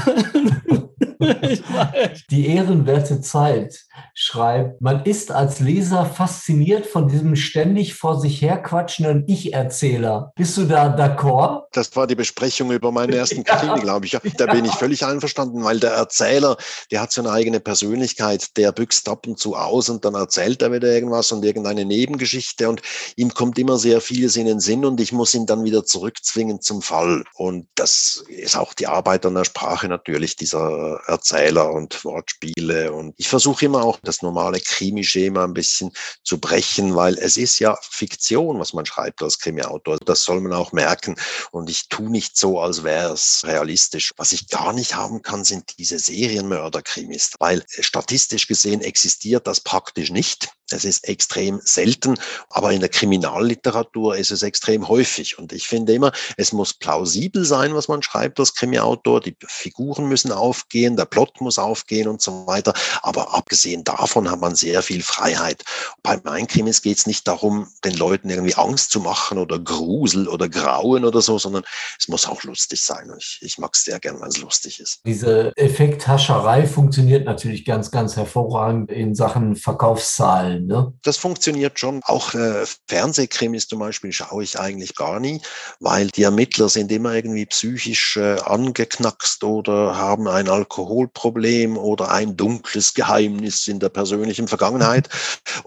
[2.29, 9.25] Die ehrenwerte Zeit schreibt, man ist als Leser fasziniert von diesem ständig vor sich herquatschenden
[9.27, 10.31] Ich-Erzähler.
[10.35, 11.63] Bist du da d'accord?
[11.71, 14.17] Das war die Besprechung über meinen ersten Krimi, glaube ich.
[14.37, 16.57] Da bin ich völlig einverstanden, weil der Erzähler,
[16.91, 20.61] der hat so eine eigene Persönlichkeit, der büxt ab und zu aus und dann erzählt
[20.61, 22.81] er wieder irgendwas und irgendeine Nebengeschichte und
[23.15, 26.61] ihm kommt immer sehr vieles in den Sinn und ich muss ihn dann wieder zurückzwingen
[26.61, 27.23] zum Fall.
[27.35, 32.91] Und das ist auch die Arbeit an der Sprache natürlich, dieser Erzähler und Wortspiele.
[32.91, 35.91] Und ich versuche immer auch das normale Krimi-Schema ein bisschen
[36.23, 39.97] zu brechen, weil es ist ja Fiktion, was man schreibt als Krimi-Autor.
[40.05, 41.15] Das soll man auch merken.
[41.51, 44.13] Und ich tue nicht so, als wäre es realistisch.
[44.17, 50.11] Was ich gar nicht haben kann, sind diese Serienmörder-Krimis, weil statistisch gesehen existiert das praktisch
[50.11, 50.49] nicht.
[50.69, 52.19] Es ist extrem selten,
[52.49, 55.37] aber in der Kriminalliteratur ist es extrem häufig.
[55.37, 59.21] Und ich finde immer, es muss plausibel sein, was man schreibt als Krimiautor.
[59.21, 62.73] Die Figuren müssen aufgehen, der Plot muss aufgehen und so weiter.
[63.01, 65.63] Aber abgesehen davon hat man sehr viel Freiheit.
[66.03, 70.27] Bei meinen Krimis geht es nicht darum, den Leuten irgendwie Angst zu machen oder Grusel
[70.27, 71.63] oder Grauen oder so, sondern
[71.99, 73.11] es muss auch lustig sein.
[73.17, 75.01] Ich, ich mag es sehr gern, wenn es lustig ist.
[75.05, 80.67] Diese Effekthascherei funktioniert natürlich ganz, ganz hervorragend in Sachen Verkaufszahlen.
[80.67, 80.93] Ne?
[81.03, 82.01] Das funktioniert schon.
[82.03, 85.41] Auch äh, Fernsehkrimis zum Beispiel schaue ich eigentlich gar nie,
[85.79, 92.37] weil die Ermittler sind immer irgendwie psychisch äh, angeknackst oder haben ein Alkoholproblem oder ein
[92.37, 95.09] dunkles Geheimnis in der persönlichen Vergangenheit.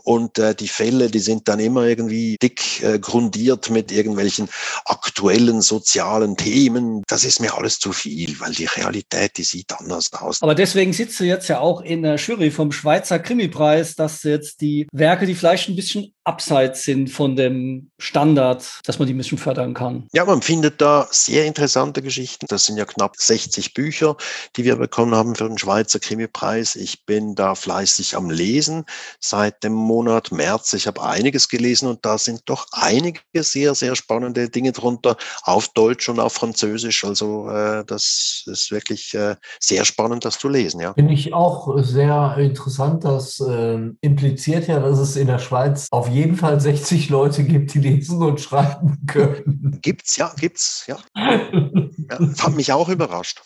[0.02, 4.48] Und äh, die Fälle, die sind dann immer irgendwie dick äh, grundiert mit irgendwelchen
[4.84, 7.02] aktuellen sozialen Themen.
[7.06, 10.42] Das ist mir alles zu viel, weil die Realität, die sieht anders aus.
[10.42, 14.60] Aber deswegen sitzt du jetzt ja auch in der Jury vom Schweizer Krimipreis, dass jetzt
[14.60, 19.18] die Werke, die vielleicht ein bisschen abseits sind von dem Standard, dass man die ein
[19.18, 20.06] bisschen fördern kann.
[20.12, 22.46] Ja, man findet da sehr interessante Geschichten.
[22.48, 24.16] Das sind ja knapp 60 Bücher,
[24.56, 26.76] die wir bekommen haben für den Schweizer Krimipreis.
[26.76, 28.84] Ich bin da fleißig am Lesen
[29.18, 30.74] seit dem Monat März.
[30.74, 35.68] Ich habe einiges gelesen und da sind doch einige sehr, sehr spannende Dinge drunter auf
[35.68, 37.04] Deutsch und auf Französisch.
[37.04, 40.80] Also äh, das ist wirklich äh, sehr spannend, das zu lesen.
[40.80, 40.92] Ja.
[40.92, 43.04] Finde ich auch sehr interessant.
[43.04, 47.74] Das äh, impliziert ja, dass es in der Schweiz auf jeden Fall 60 Leute gibt,
[47.74, 49.78] die lesen und schreiben können.
[49.82, 50.98] Gibt's, ja, gibt's, ja.
[51.16, 53.42] ja hat mich auch überrascht.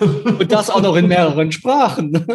[0.00, 2.26] Und das auch noch in mehreren Sprachen.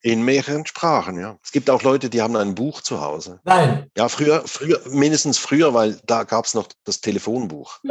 [0.00, 1.38] In mehreren Sprachen, ja.
[1.42, 3.40] Es gibt auch Leute, die haben ein Buch zu Hause.
[3.44, 3.86] Nein.
[3.96, 7.78] Ja, früher, früher, mindestens früher, weil da gab es noch das Telefonbuch.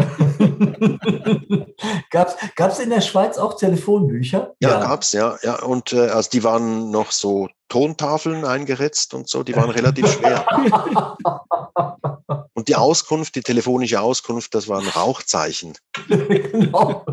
[2.09, 4.55] gab es in der Schweiz auch Telefonbücher?
[4.59, 4.80] Ja, ja.
[4.80, 5.61] gab es, ja, ja.
[5.61, 10.45] Und äh, also die waren noch so Tontafeln eingeritzt und so, die waren relativ schwer.
[12.53, 15.74] und die Auskunft, die telefonische Auskunft, das waren Rauchzeichen.
[16.07, 17.05] genau.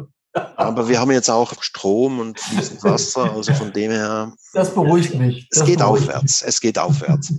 [0.57, 4.33] Aber wir haben jetzt auch Strom und fließend Wasser, also von dem her.
[4.53, 5.49] Das beruhigt mich.
[5.51, 6.43] Das es geht aufwärts.
[6.43, 6.49] Mich.
[6.49, 7.35] Es geht aufwärts.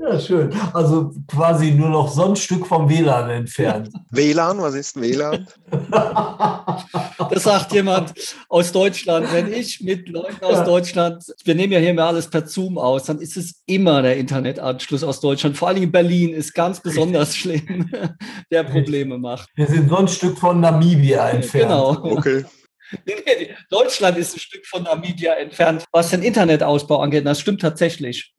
[0.00, 0.52] Ja, schön.
[0.72, 3.90] Also quasi nur noch so ein Stück vom WLAN entfernt.
[4.10, 5.46] WLAN, was ist WLAN?
[7.30, 8.14] Das sagt jemand
[8.48, 9.32] aus Deutschland.
[9.32, 13.04] Wenn ich mit Leuten aus Deutschland, wir nehmen ja hier mal alles per Zoom aus,
[13.04, 15.56] dann ist es immer der Internetanschluss aus Deutschland.
[15.56, 17.90] Vor allem in Berlin ist ganz besonders schlimm,
[18.50, 19.48] der Probleme macht.
[19.56, 21.68] Wir sind so ein Stück von Namibia entfernt.
[21.68, 22.16] Genau.
[22.16, 22.44] Okay.
[23.70, 27.26] Deutschland ist ein Stück von Namibia entfernt, was den Internetausbau angeht.
[27.26, 28.34] Das stimmt tatsächlich.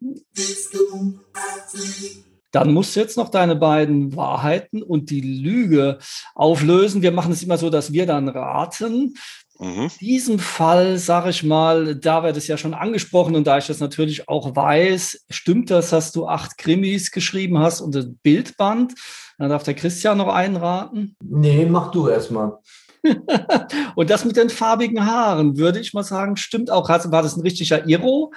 [2.52, 6.00] Dann musst du jetzt noch deine beiden Wahrheiten und die Lüge
[6.34, 7.02] auflösen.
[7.02, 9.14] Wir machen es immer so, dass wir dann raten.
[9.60, 9.84] Mhm.
[9.84, 13.68] In diesem Fall, sage ich mal, da wird es ja schon angesprochen und da ich
[13.68, 18.94] das natürlich auch weiß, stimmt das, dass du acht Krimis geschrieben hast und ein Bildband?
[19.38, 21.16] Dann darf der Christian noch einraten.
[21.24, 22.58] Nee, mach du erstmal.
[23.96, 26.90] und das mit den farbigen Haaren, würde ich mal sagen, stimmt auch.
[26.90, 28.32] War das ein richtiger Iro?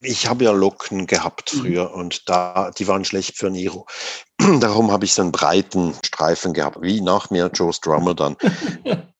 [0.00, 1.58] Ich habe ja Locken gehabt mhm.
[1.58, 1.94] früher mhm.
[1.94, 3.86] und da, die waren schlecht für Niro.
[4.60, 8.36] Darum habe ich so einen breiten Streifen gehabt, wie nach mir Joe Strummer dann.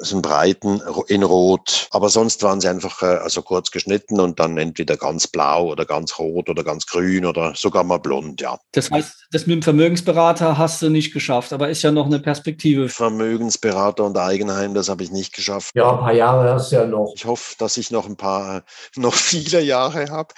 [0.00, 4.56] sind Breiten in Rot, aber sonst waren sie einfach äh, also kurz geschnitten und dann
[4.58, 8.58] entweder ganz blau oder ganz rot oder ganz grün oder sogar mal blond, ja.
[8.72, 12.18] Das heißt, das mit dem Vermögensberater hast du nicht geschafft, aber ist ja noch eine
[12.18, 12.88] Perspektive.
[12.88, 15.72] Vermögensberater und Eigenheim, das habe ich nicht geschafft.
[15.74, 17.12] Ja, ein paar Jahre hast du ja noch.
[17.14, 18.62] Ich hoffe, dass ich noch ein paar,
[18.96, 20.34] noch viele Jahre habe.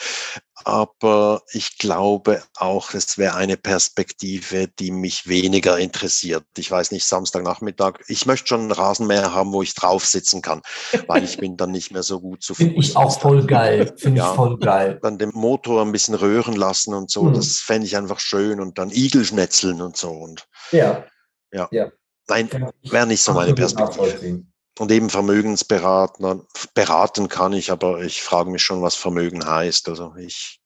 [0.64, 6.44] Aber ich glaube auch, es wäre eine Perspektive, die mich weniger interessiert.
[6.56, 8.00] Ich weiß nicht, Samstagnachmittag.
[8.08, 10.62] Ich möchte schon einen Rasenmäher haben, wo ich drauf sitzen kann,
[11.06, 13.92] weil ich bin dann nicht mehr so gut zu Finde ich auch voll geil.
[13.96, 14.98] Finde ja, ich voll geil.
[15.02, 17.26] Dann den Motor ein bisschen röhren lassen und so.
[17.26, 17.34] Hm.
[17.34, 18.60] Das fände ich einfach schön.
[18.60, 20.10] Und dann Igel schnetzeln und so.
[20.10, 21.04] Und ja.
[21.52, 21.68] Ja.
[21.70, 21.90] ja.
[22.28, 22.48] Nein,
[22.82, 24.44] wäre nicht so meine Perspektive.
[24.78, 26.40] Und eben Vermögensberater,
[26.74, 29.88] beraten kann ich, aber ich frage mich schon, was Vermögen heißt.
[29.88, 30.60] Also ich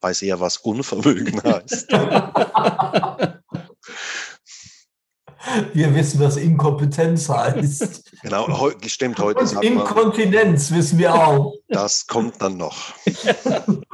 [0.00, 1.92] weiß eher, was Unvermögen heißt.
[5.72, 8.10] Wir wissen, was Inkompetenz heißt.
[8.22, 9.40] Genau, stimmt heute.
[9.40, 11.54] Und Inkontinenz wissen wir auch.
[11.68, 12.94] Das kommt dann noch.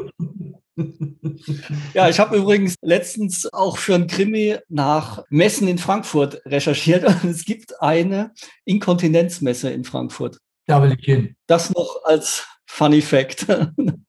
[1.95, 7.31] Ja, ich habe übrigens letztens auch für ein Krimi nach Messen in Frankfurt recherchiert und
[7.31, 8.33] es gibt eine
[8.65, 10.39] Inkontinenzmesse in Frankfurt.
[10.67, 11.37] Da will ich hin.
[11.47, 13.47] Das noch als Funny Fact.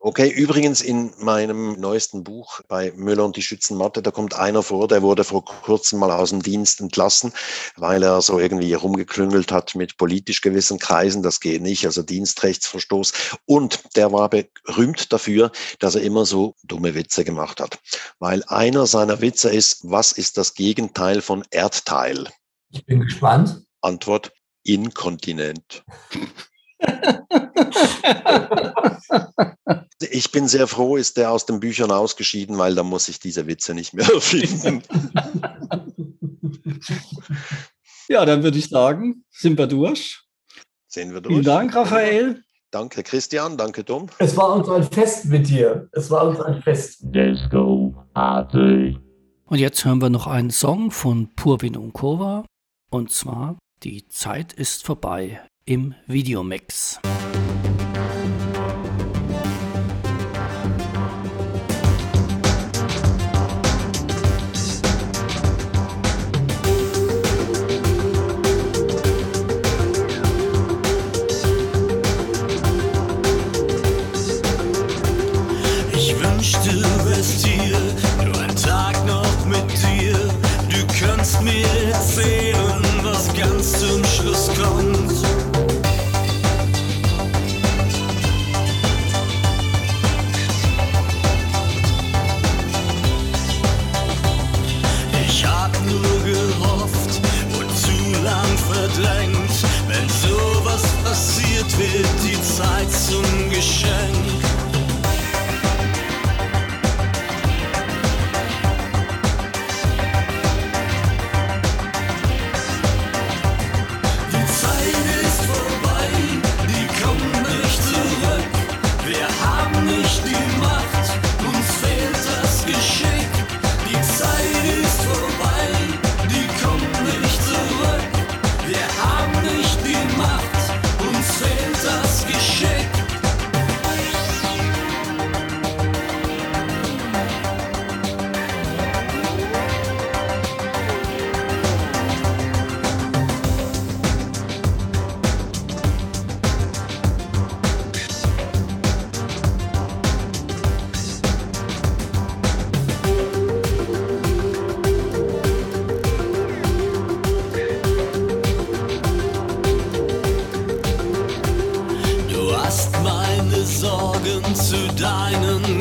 [0.05, 4.89] Okay, übrigens in meinem neuesten Buch bei Müller und die Schützenmatte, da kommt einer vor,
[4.89, 7.32] der wurde vor kurzem mal aus dem Dienst entlassen,
[7.78, 11.24] weil er so irgendwie rumgeklüngelt hat mit politisch gewissen Kreisen.
[11.24, 13.14] Das geht nicht, also Dienstrechtsverstoß.
[13.45, 17.80] Und der war berühmt dafür, dass er immer so dumme Witze gemacht hat.
[18.20, 22.28] Weil einer seiner Witze ist, was ist das Gegenteil von Erdteil?
[22.70, 23.64] Ich bin gespannt.
[23.82, 24.34] Antwort,
[24.64, 25.86] inkontinent.
[30.11, 33.47] Ich bin sehr froh, ist der aus den Büchern ausgeschieden, weil da muss ich diese
[33.47, 34.84] Witze nicht mehr erfinden.
[38.07, 40.21] Ja, dann würde ich sagen, sind wir durch.
[40.88, 41.34] Sehen wir durch.
[41.34, 42.43] Vielen Dank, Raphael.
[42.71, 43.57] Danke, Christian.
[43.57, 44.07] Danke, Tom.
[44.19, 45.88] Es war uns ein Fest mit dir.
[45.91, 47.03] Es war uns ein Fest.
[47.11, 48.97] Let's go, party.
[49.45, 52.45] Und jetzt hören wir noch einen Song von Purvin und Kova.
[52.89, 56.99] Und zwar Die Zeit ist vorbei im Videomix.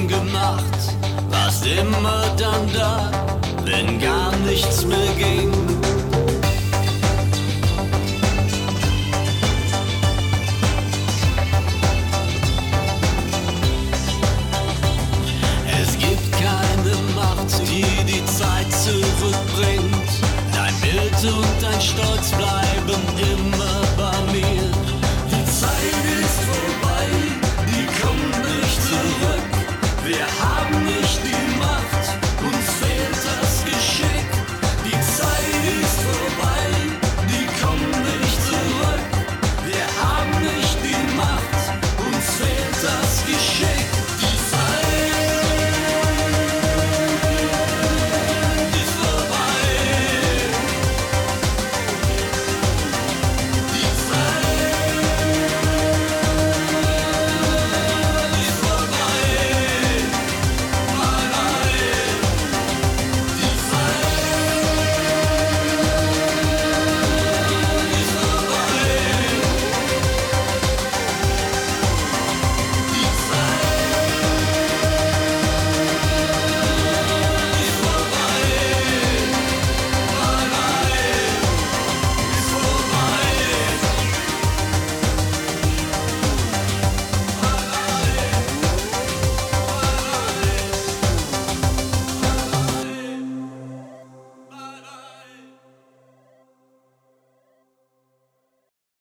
[0.08, 0.96] Gemacht,
[1.30, 3.10] was immer dann da,
[3.64, 5.52] wenn gar nichts mehr ging.
[15.80, 20.10] Es gibt keine Macht, die die Zeit zurückbringt,
[20.52, 22.61] dein Bild und dein Stolz bleiben.